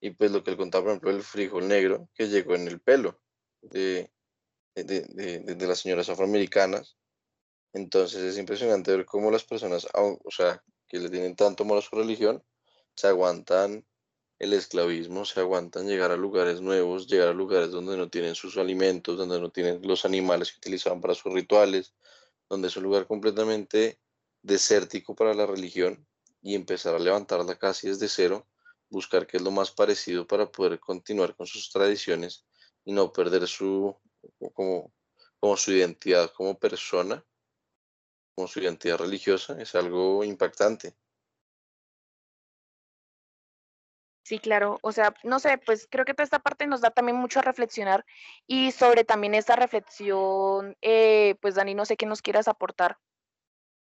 y 0.00 0.10
pues 0.10 0.30
lo 0.30 0.42
que 0.42 0.50
él 0.50 0.56
contaba, 0.56 0.84
por 0.84 0.90
ejemplo, 0.90 1.10
el 1.10 1.22
frijol 1.22 1.68
negro 1.68 2.08
que 2.14 2.28
llegó 2.28 2.54
en 2.54 2.66
el 2.66 2.80
pelo 2.80 3.20
de, 3.62 4.10
de, 4.74 5.66
las 5.66 5.80
señoras 5.80 6.08
afroamericanas. 6.08 6.96
Entonces 7.72 8.22
es 8.22 8.38
impresionante 8.38 8.96
ver 8.96 9.04
cómo 9.04 9.30
las 9.30 9.44
personas, 9.44 9.86
o 9.94 10.30
sea, 10.30 10.62
que 10.88 10.98
le 10.98 11.10
tienen 11.10 11.36
tanto 11.36 11.64
amor 11.64 11.78
a 11.78 11.82
su 11.82 11.94
religión, 11.94 12.42
se 12.94 13.08
aguantan 13.08 13.86
el 14.38 14.52
esclavismo, 14.52 15.24
se 15.24 15.40
aguantan 15.40 15.86
llegar 15.86 16.10
a 16.10 16.16
lugares 16.16 16.60
nuevos, 16.60 17.06
llegar 17.06 17.28
a 17.28 17.34
lugares 17.34 17.70
donde 17.70 17.96
no 17.96 18.08
tienen 18.08 18.34
sus 18.34 18.56
alimentos, 18.56 19.18
donde 19.18 19.40
no 19.40 19.50
tienen 19.50 19.80
los 19.82 20.04
animales 20.04 20.52
que 20.52 20.58
utilizaban 20.58 21.00
para 21.00 21.14
sus 21.14 21.32
rituales, 21.32 21.94
donde 22.48 22.68
es 22.68 22.76
un 22.76 22.84
lugar 22.84 23.06
completamente 23.06 23.98
desértico 24.42 25.14
para 25.14 25.34
la 25.34 25.46
religión 25.46 26.06
y 26.46 26.54
empezar 26.54 26.94
a 26.94 27.00
levantarla 27.00 27.58
casi 27.58 27.88
desde 27.88 28.06
cero 28.06 28.46
buscar 28.88 29.26
qué 29.26 29.38
es 29.38 29.42
lo 29.42 29.50
más 29.50 29.72
parecido 29.72 30.28
para 30.28 30.46
poder 30.48 30.78
continuar 30.78 31.34
con 31.34 31.44
sus 31.44 31.72
tradiciones 31.72 32.46
y 32.84 32.92
no 32.92 33.12
perder 33.12 33.48
su, 33.48 33.96
como, 34.54 34.92
como 35.40 35.56
su 35.56 35.72
identidad 35.72 36.30
como 36.30 36.56
persona, 36.56 37.26
como 38.36 38.46
su 38.46 38.60
identidad 38.60 38.98
religiosa, 38.98 39.60
es 39.60 39.74
algo 39.74 40.22
impactante. 40.22 40.94
Sí, 44.22 44.38
claro. 44.38 44.78
O 44.82 44.92
sea, 44.92 45.16
no 45.24 45.40
sé, 45.40 45.58
pues 45.58 45.88
creo 45.90 46.04
que 46.04 46.14
toda 46.14 46.22
esta 46.24 46.38
parte 46.38 46.68
nos 46.68 46.80
da 46.80 46.92
también 46.92 47.16
mucho 47.16 47.40
a 47.40 47.42
reflexionar 47.42 48.04
y 48.46 48.70
sobre 48.70 49.02
también 49.02 49.34
esta 49.34 49.56
reflexión, 49.56 50.76
eh, 50.80 51.34
pues 51.40 51.56
Dani, 51.56 51.74
no 51.74 51.84
sé 51.84 51.96
qué 51.96 52.06
nos 52.06 52.22
quieras 52.22 52.46
aportar 52.46 52.98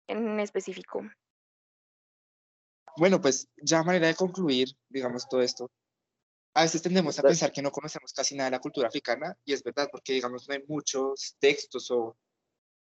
en 0.07 0.39
específico. 0.39 1.03
Bueno, 2.97 3.21
pues 3.21 3.47
ya 3.61 3.79
a 3.79 3.83
manera 3.83 4.07
de 4.07 4.15
concluir, 4.15 4.69
digamos, 4.89 5.27
todo 5.27 5.41
esto, 5.41 5.69
a 6.53 6.63
veces 6.63 6.81
tendemos 6.81 7.17
a 7.19 7.23
pensar 7.23 7.51
que 7.51 7.61
no 7.61 7.71
conocemos 7.71 8.11
casi 8.13 8.35
nada 8.35 8.49
de 8.49 8.57
la 8.57 8.59
cultura 8.59 8.87
africana 8.87 9.37
y 9.45 9.53
es 9.53 9.63
verdad 9.63 9.87
porque, 9.91 10.13
digamos, 10.13 10.47
no 10.47 10.55
hay 10.55 10.63
muchos 10.67 11.35
textos 11.39 11.89
o 11.91 12.17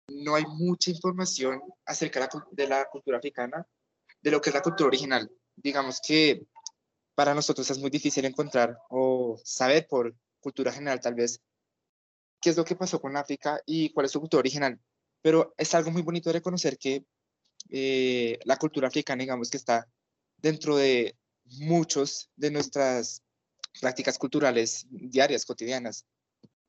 no 0.08 0.34
hay 0.34 0.44
mucha 0.46 0.90
información 0.90 1.60
acerca 1.84 2.28
de 2.50 2.66
la 2.66 2.86
cultura 2.86 3.18
africana, 3.18 3.66
de 4.20 4.30
lo 4.30 4.40
que 4.40 4.50
es 4.50 4.54
la 4.54 4.62
cultura 4.62 4.88
original. 4.88 5.30
Digamos 5.54 6.00
que 6.00 6.46
para 7.14 7.34
nosotros 7.34 7.68
es 7.70 7.78
muy 7.78 7.90
difícil 7.90 8.24
encontrar 8.24 8.78
o 8.88 9.38
saber 9.44 9.86
por 9.86 10.14
cultura 10.40 10.72
general 10.72 11.00
tal 11.00 11.14
vez 11.14 11.40
qué 12.40 12.50
es 12.50 12.56
lo 12.56 12.64
que 12.64 12.76
pasó 12.76 13.00
con 13.00 13.16
África 13.16 13.60
y 13.66 13.92
cuál 13.92 14.06
es 14.06 14.12
su 14.12 14.20
cultura 14.20 14.40
original. 14.40 14.80
Pero 15.20 15.52
es 15.56 15.74
algo 15.74 15.90
muy 15.90 16.02
bonito 16.02 16.30
de 16.30 16.34
reconocer 16.34 16.78
que 16.78 17.04
eh, 17.70 18.38
la 18.44 18.56
cultura 18.56 18.88
africana, 18.88 19.20
digamos, 19.20 19.50
que 19.50 19.56
está 19.56 19.88
dentro 20.38 20.76
de 20.76 21.16
muchos 21.60 22.30
de 22.36 22.50
nuestras 22.50 23.22
prácticas 23.80 24.18
culturales 24.18 24.86
diarias, 24.90 25.44
cotidianas. 25.44 26.06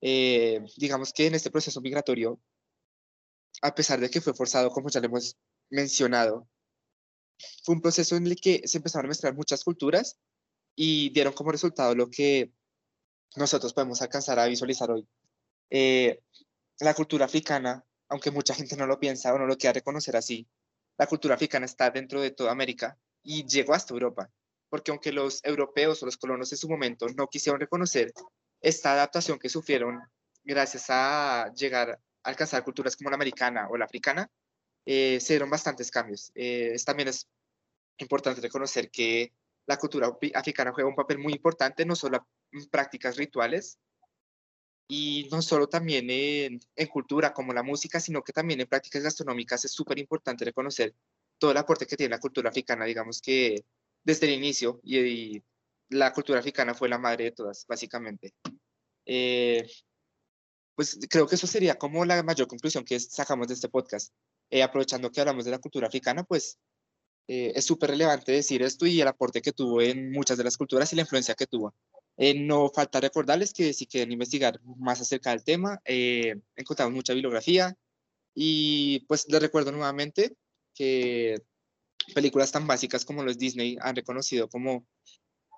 Eh, 0.02 0.64
digamos 0.78 1.14
que 1.14 1.28
en 1.28 1.36
este 1.36 1.52
proceso 1.52 1.82
migratorio, 1.82 2.40
a 3.62 3.74
pesar 3.76 4.00
de 4.00 4.10
que 4.10 4.22
fue 4.22 4.34
forzado, 4.34 4.70
como 4.70 4.90
ya 4.90 5.00
le 5.00 5.08
hemos 5.08 5.38
mencionado, 5.70 6.48
fue 7.64 7.76
un 7.76 7.82
proceso 7.82 8.16
en 8.16 8.28
el 8.28 8.40
que 8.40 8.68
se 8.68 8.78
empezaron 8.78 9.06
a 9.06 9.10
mezclar 9.10 9.34
muchas 9.34 9.64
culturas 9.64 10.18
y 10.76 11.10
dieron 11.12 11.34
como 11.34 11.52
resultado 11.52 11.96
lo 11.96 12.10
que 12.10 12.52
nosotros 13.36 13.74
podemos 13.74 14.02
alcanzar 14.02 14.40
a 14.40 14.48
visualizar 14.48 14.90
hoy. 14.92 15.08
Eh, 15.70 16.22
la 16.80 16.94
cultura 16.94 17.26
africana, 17.26 17.86
aunque 18.08 18.32
mucha 18.32 18.56
gente 18.56 18.76
no 18.76 18.88
lo 18.88 19.00
piensa 19.00 19.34
o 19.34 19.38
no 19.38 19.46
lo 19.46 19.58
quiera 19.58 19.74
reconocer 19.74 20.16
así, 20.16 20.48
la 20.98 21.08
cultura 21.08 21.36
africana 21.36 21.66
está 21.66 21.90
dentro 21.92 22.22
de 22.22 22.32
toda 22.32 22.52
América 22.52 22.98
y 23.30 23.46
llegó 23.46 23.76
hasta 23.76 23.94
Europa, 23.94 24.28
porque 24.70 24.90
aunque 24.90 25.12
los 25.12 25.46
europeos 25.46 26.02
o 26.02 26.08
los 26.08 26.18
colonos 26.18 26.52
en 26.52 26.58
su 26.58 26.68
momento 26.68 27.06
no 27.16 27.28
quisieron 27.28 27.60
reconocer 27.62 28.12
esta 28.60 28.94
adaptación 28.94 29.38
que 29.38 29.50
sufrieron 29.50 30.02
gracias 30.44 30.86
a 30.90 31.54
llegar 31.54 31.92
a 31.92 32.00
alcanzar 32.24 32.64
culturas 32.64 32.96
como 32.96 33.12
la 33.12 33.18
americana 33.18 33.68
o 33.70 33.78
la 33.78 33.86
africana, 33.86 34.28
eh, 34.84 35.20
se 35.20 35.34
dieron 35.34 35.52
bastantes 35.52 35.92
cambios. 35.92 36.32
Eh, 36.34 36.76
también 36.84 37.10
es 37.10 37.28
importante 38.00 38.42
reconocer 38.42 38.90
que 38.90 39.32
la 39.68 39.78
cultura 39.78 40.12
africana 40.34 40.72
juega 40.74 40.90
un 40.90 40.96
papel 40.96 41.20
muy 41.20 41.34
importante, 41.34 41.86
no 41.86 41.96
solo 41.96 42.28
en 42.52 42.68
prácticas 42.68 43.16
rituales, 43.16 43.78
y 44.88 45.30
no 45.32 45.44
solo 45.44 45.70
también 45.70 46.10
en, 46.10 46.60
en, 46.76 46.88
cultura 46.88 47.32
como 47.32 47.54
la 47.54 47.62
música, 47.62 48.00
sino 48.00 48.24
que 48.24 48.34
también 48.34 48.60
en 48.60 48.68
prácticas 48.68 49.04
gastronómicas 49.04 49.64
es 49.66 49.72
súper 49.72 50.00
importante 50.00 50.46
reconocer 50.46 50.96
todo 51.40 51.52
el 51.52 51.58
aporte 51.58 51.88
que 51.88 51.98
tiene 51.98 52.12
la 52.12 52.20
cultura 52.20 52.50
africana, 52.50 52.86
digamos 52.86 53.22
que 53.22 53.64
desde 54.04 54.28
el 54.28 54.34
inicio, 54.34 54.80
y, 54.84 55.42
la 55.90 56.14
cultura 56.14 56.40
africana 56.40 56.74
fue 56.74 56.90
la 56.90 56.98
madre 56.98 57.26
de 57.26 57.32
todas, 57.32 57.66
básicamente. 57.68 58.34
Eh, 59.06 59.68
pues 60.76 61.00
creo 61.10 61.28
que 61.28 61.36
eso 61.36 61.48
sería 61.48 61.76
como 61.76 62.06
la 62.06 62.22
mayor 62.24 62.48
conclusión 62.48 62.86
que 62.86 63.00
sacamos 63.00 63.48
de 63.48 63.56
este 63.56 63.70
podcast. 63.70 64.14
Eh, 64.52 64.64
aprovechando 64.64 65.12
que 65.12 65.20
hablamos 65.20 65.46
de 65.46 65.52
la 65.52 65.60
cultura 65.60 65.88
africana, 65.88 66.24
pues 66.24 66.58
eh, 67.28 67.54
es 67.56 67.66
súper 67.66 67.92
relevante 67.92 68.32
decir 68.32 68.62
esto 68.62 68.86
y 68.86 69.02
el 69.02 69.08
aporte 69.08 69.42
que 69.42 69.52
tuvo 69.52 69.82
en 69.82 70.12
muchas 70.12 70.38
de 70.38 70.44
las 70.44 70.58
culturas 70.58 70.92
y 70.94 70.96
la 70.96 71.04
influencia 71.04 71.36
que 71.36 71.48
tuvo. 71.48 71.74
no 72.18 72.70
falta 72.70 73.00
recordarles 73.02 73.54
que 73.54 73.74
si 73.74 73.88
quieren 73.88 74.12
investigar 74.12 74.60
más 74.78 75.02
acerca 75.02 75.32
del 75.32 75.44
tema, 75.44 75.80
encontramos 76.56 76.94
mucha 76.94 77.14
bibliografía 77.14 77.76
y 78.34 79.02
pues 79.08 79.26
les 79.30 79.42
recuerdo 79.42 79.72
nuevamente 79.72 80.36
que 80.80 81.44
películas 82.16 82.54
tan 82.54 82.66
básicas 82.66 83.04
como 83.04 83.22
los 83.22 83.38
Disney 83.38 83.78
han 83.82 83.98
reconocido 83.98 84.48
como, 84.48 84.88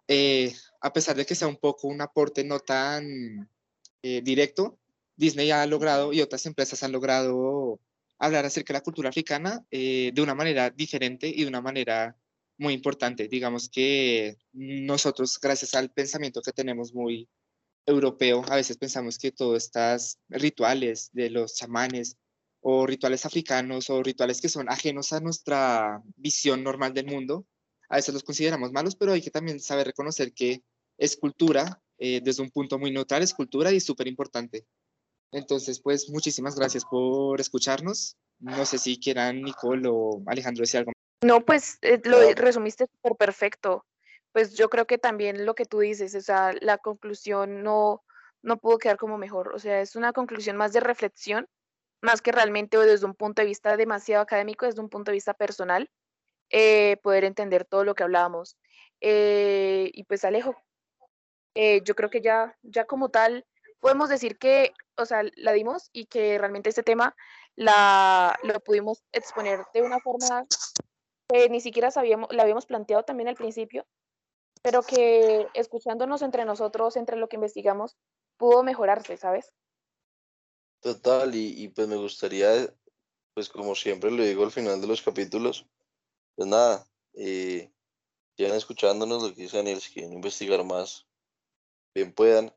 eh, 0.07 0.51
a 0.81 0.91
pesar 0.91 1.15
de 1.15 1.27
que 1.27 1.36
sea 1.36 1.47
un 1.47 1.57
poco 1.57 1.88
un 1.88 2.01
aporte 2.01 2.43
no 2.43 2.60
tan 2.60 3.47
eh, 4.01 4.21
directo, 4.23 4.79
Disney 5.15 5.51
ha 5.51 5.63
logrado 5.67 6.12
y 6.12 6.21
otras 6.21 6.47
empresas 6.47 6.81
han 6.81 6.91
logrado 6.91 7.79
hablar 8.17 8.45
acerca 8.45 8.73
de 8.73 8.79
la 8.79 8.84
cultura 8.84 9.10
africana 9.10 9.63
eh, 9.69 10.10
de 10.12 10.21
una 10.23 10.34
manera 10.34 10.71
diferente 10.71 11.27
y 11.27 11.43
de 11.43 11.47
una 11.47 11.62
manera 11.62 12.17
muy 12.57 12.73
importante. 12.73 13.27
Digamos 13.27 13.69
que 13.69 14.38
nosotros, 14.53 15.39
gracias 15.39 15.75
al 15.75 15.91
pensamiento 15.91 16.41
que 16.41 16.51
tenemos 16.51 16.95
muy 16.95 17.29
europeo, 17.86 18.43
a 18.49 18.55
veces 18.55 18.77
pensamos 18.77 19.19
que 19.19 19.31
todos 19.31 19.65
estos 19.65 20.17
rituales 20.29 21.12
de 21.13 21.29
los 21.29 21.55
chamanes 21.55 22.17
o 22.62 22.86
rituales 22.86 23.26
africanos 23.26 23.89
o 23.89 24.02
rituales 24.04 24.39
que 24.39 24.50
son 24.50 24.69
ajenos 24.69 25.13
a 25.13 25.19
nuestra 25.19 26.02
visión 26.15 26.63
normal 26.63 26.93
del 26.93 27.08
mundo. 27.08 27.45
A 27.89 27.95
veces 27.95 28.13
los 28.13 28.24
consideramos 28.24 28.71
malos, 28.71 28.95
pero 28.95 29.12
hay 29.12 29.21
que 29.21 29.32
también 29.32 29.60
saber 29.60 29.88
reconocer 29.88 30.34
que 30.34 30.63
es 30.97 31.17
cultura, 31.17 31.82
eh, 31.97 32.21
desde 32.24 32.43
un 32.43 32.52
punto 32.52 32.78
muy 32.78 32.91
neutral, 32.91 33.24
es 33.24 33.34
cultura 33.34 33.71
y 33.71 33.78
es 33.78 33.86
súper 33.86 34.08
importante. 34.08 34.65
Entonces, 35.32 35.82
pues 35.82 36.10
muchísimas 36.10 36.56
gracias 36.56 36.86
por 36.86 37.39
escucharnos. 37.41 38.17
No 38.39 38.65
sé 38.65 38.78
si 38.78 39.00
quieran 39.00 39.42
Nicole 39.42 39.88
o 39.90 40.21
Alejandro 40.27 40.62
decir 40.62 40.79
algo. 40.79 40.92
No, 41.23 41.42
pues 41.42 41.77
eh, 41.81 42.02
lo 42.04 42.19
resumiste 42.33 42.85
súper 42.85 43.15
perfecto. 43.15 43.85
Pues 44.31 44.56
yo 44.56 44.69
creo 44.69 44.85
que 44.85 44.98
también 44.98 45.46
lo 45.46 45.56
que 45.56 45.65
tú 45.65 45.79
dices, 45.79 46.15
o 46.15 46.21
sea, 46.21 46.54
la 46.62 46.77
conclusión 46.77 47.63
no, 47.63 48.04
no 48.42 48.58
pudo 48.58 48.77
quedar 48.77 48.98
como 48.98 49.17
mejor. 49.17 49.54
O 49.54 49.60
sea, 49.60 49.81
es 49.81 49.96
una 49.96 50.13
conclusión 50.13 50.58
más 50.58 50.73
de 50.73 50.79
reflexión 50.79 51.48
más 52.02 52.21
que 52.21 52.31
realmente 52.31 52.77
o 52.77 52.81
desde 52.81 53.06
un 53.06 53.15
punto 53.15 53.41
de 53.41 53.47
vista 53.47 53.77
demasiado 53.77 54.23
académico, 54.23 54.65
desde 54.65 54.81
un 54.81 54.89
punto 54.89 55.12
de 55.12 55.15
vista 55.15 55.33
personal, 55.33 55.89
eh, 56.49 56.97
poder 57.04 57.23
entender 57.23 57.65
todo 57.65 57.83
lo 57.83 57.95
que 57.95 58.04
hablábamos. 58.04 58.58
Eh, 58.99 59.89
y 59.93 60.04
pues 60.04 60.25
Alejo, 60.25 60.56
eh, 61.56 61.81
yo 61.83 61.95
creo 61.95 62.10
que 62.10 62.21
ya, 62.21 62.58
ya 62.62 62.85
como 62.85 63.10
tal, 63.10 63.45
podemos 63.79 64.10
decir 64.10 64.37
que, 64.37 64.73
o 64.97 65.06
sea, 65.06 65.23
la 65.35 65.54
dimos 65.54 65.89
y 65.93 66.06
que 66.06 66.37
realmente 66.37 66.69
este 66.69 66.83
tema 66.83 67.15
la, 67.56 68.37
lo 68.43 68.60
pudimos 68.60 69.04
exponer 69.12 69.62
de 69.73 69.81
una 69.81 69.99
forma 69.99 70.45
que 71.29 71.49
ni 71.49 71.62
siquiera 71.62 71.91
sabíamos, 71.91 72.33
la 72.33 72.43
habíamos 72.43 72.65
planteado 72.65 73.04
también 73.04 73.29
al 73.29 73.35
principio, 73.35 73.85
pero 74.62 74.83
que 74.83 75.47
escuchándonos 75.54 76.21
entre 76.21 76.45
nosotros, 76.45 76.95
entre 76.97 77.17
lo 77.17 77.27
que 77.27 77.37
investigamos, 77.37 77.97
pudo 78.37 78.63
mejorarse, 78.63 79.17
¿sabes? 79.17 79.54
Total, 80.82 81.34
y, 81.36 81.63
y 81.63 81.67
pues 81.69 81.88
me 81.88 81.96
gustaría, 81.96 82.73
pues 83.34 83.50
como 83.50 83.75
siempre 83.75 84.12
le 84.12 84.27
digo 84.27 84.44
al 84.44 84.52
final 84.52 84.82
de 84.82 84.88
los 84.88 85.02
capítulos, 85.02 85.67
pues 86.36 86.50
nada, 86.50 86.88
eh, 87.15 87.71
sigan 88.38 88.56
escuchándonos 88.56 89.23
lo 89.23 89.36
que 89.36 89.44
dice 89.44 89.58
Daniel, 89.58 89.82
si 89.82 89.94
quieren 89.94 90.13
investigar 90.13 90.63
más, 90.65 91.08
bien 91.96 92.13
puedan, 92.13 92.56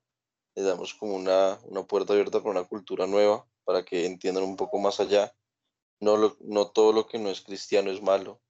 les 0.57 0.66
damos 0.66 0.95
como 0.95 1.16
una, 1.16 1.61
una 1.64 1.85
puerta 1.85 2.12
abierta 2.14 2.41
con 2.43 2.53
una 2.53 2.64
cultura 2.68 3.07
nueva 3.07 3.49
para 3.64 3.85
que 3.85 4.07
entiendan 4.07 4.45
un 4.45 4.57
poco 4.57 4.79
más 4.79 5.01
allá. 5.01 5.35
No, 6.01 6.16
lo- 6.18 6.37
no 6.41 6.70
todo 6.72 6.93
lo 6.93 7.07
que 7.07 7.18
no 7.18 7.31
es 7.31 7.43
cristiano 7.43 7.91
es 7.91 8.03
malo, 8.03 8.43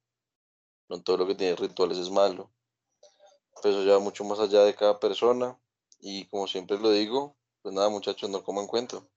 no 0.89 1.01
todo 1.03 1.17
lo 1.17 1.27
que 1.27 1.35
tiene 1.35 1.55
rituales 1.57 1.97
es 1.99 2.09
malo. 2.11 2.51
Pues 3.61 3.65
eso 3.75 3.83
ya 3.83 3.93
va 3.93 3.99
mucho 3.99 4.23
más 4.23 4.39
allá 4.39 4.63
de 4.63 4.75
cada 4.75 4.97
persona 4.99 5.59
y 5.99 6.25
como 6.27 6.47
siempre 6.47 6.77
lo 6.79 6.89
digo, 6.91 7.35
pues 7.61 7.73
nada 7.75 7.89
muchachos, 7.89 8.29
no 8.29 8.43
coman 8.43 8.67
cuento. 8.67 9.09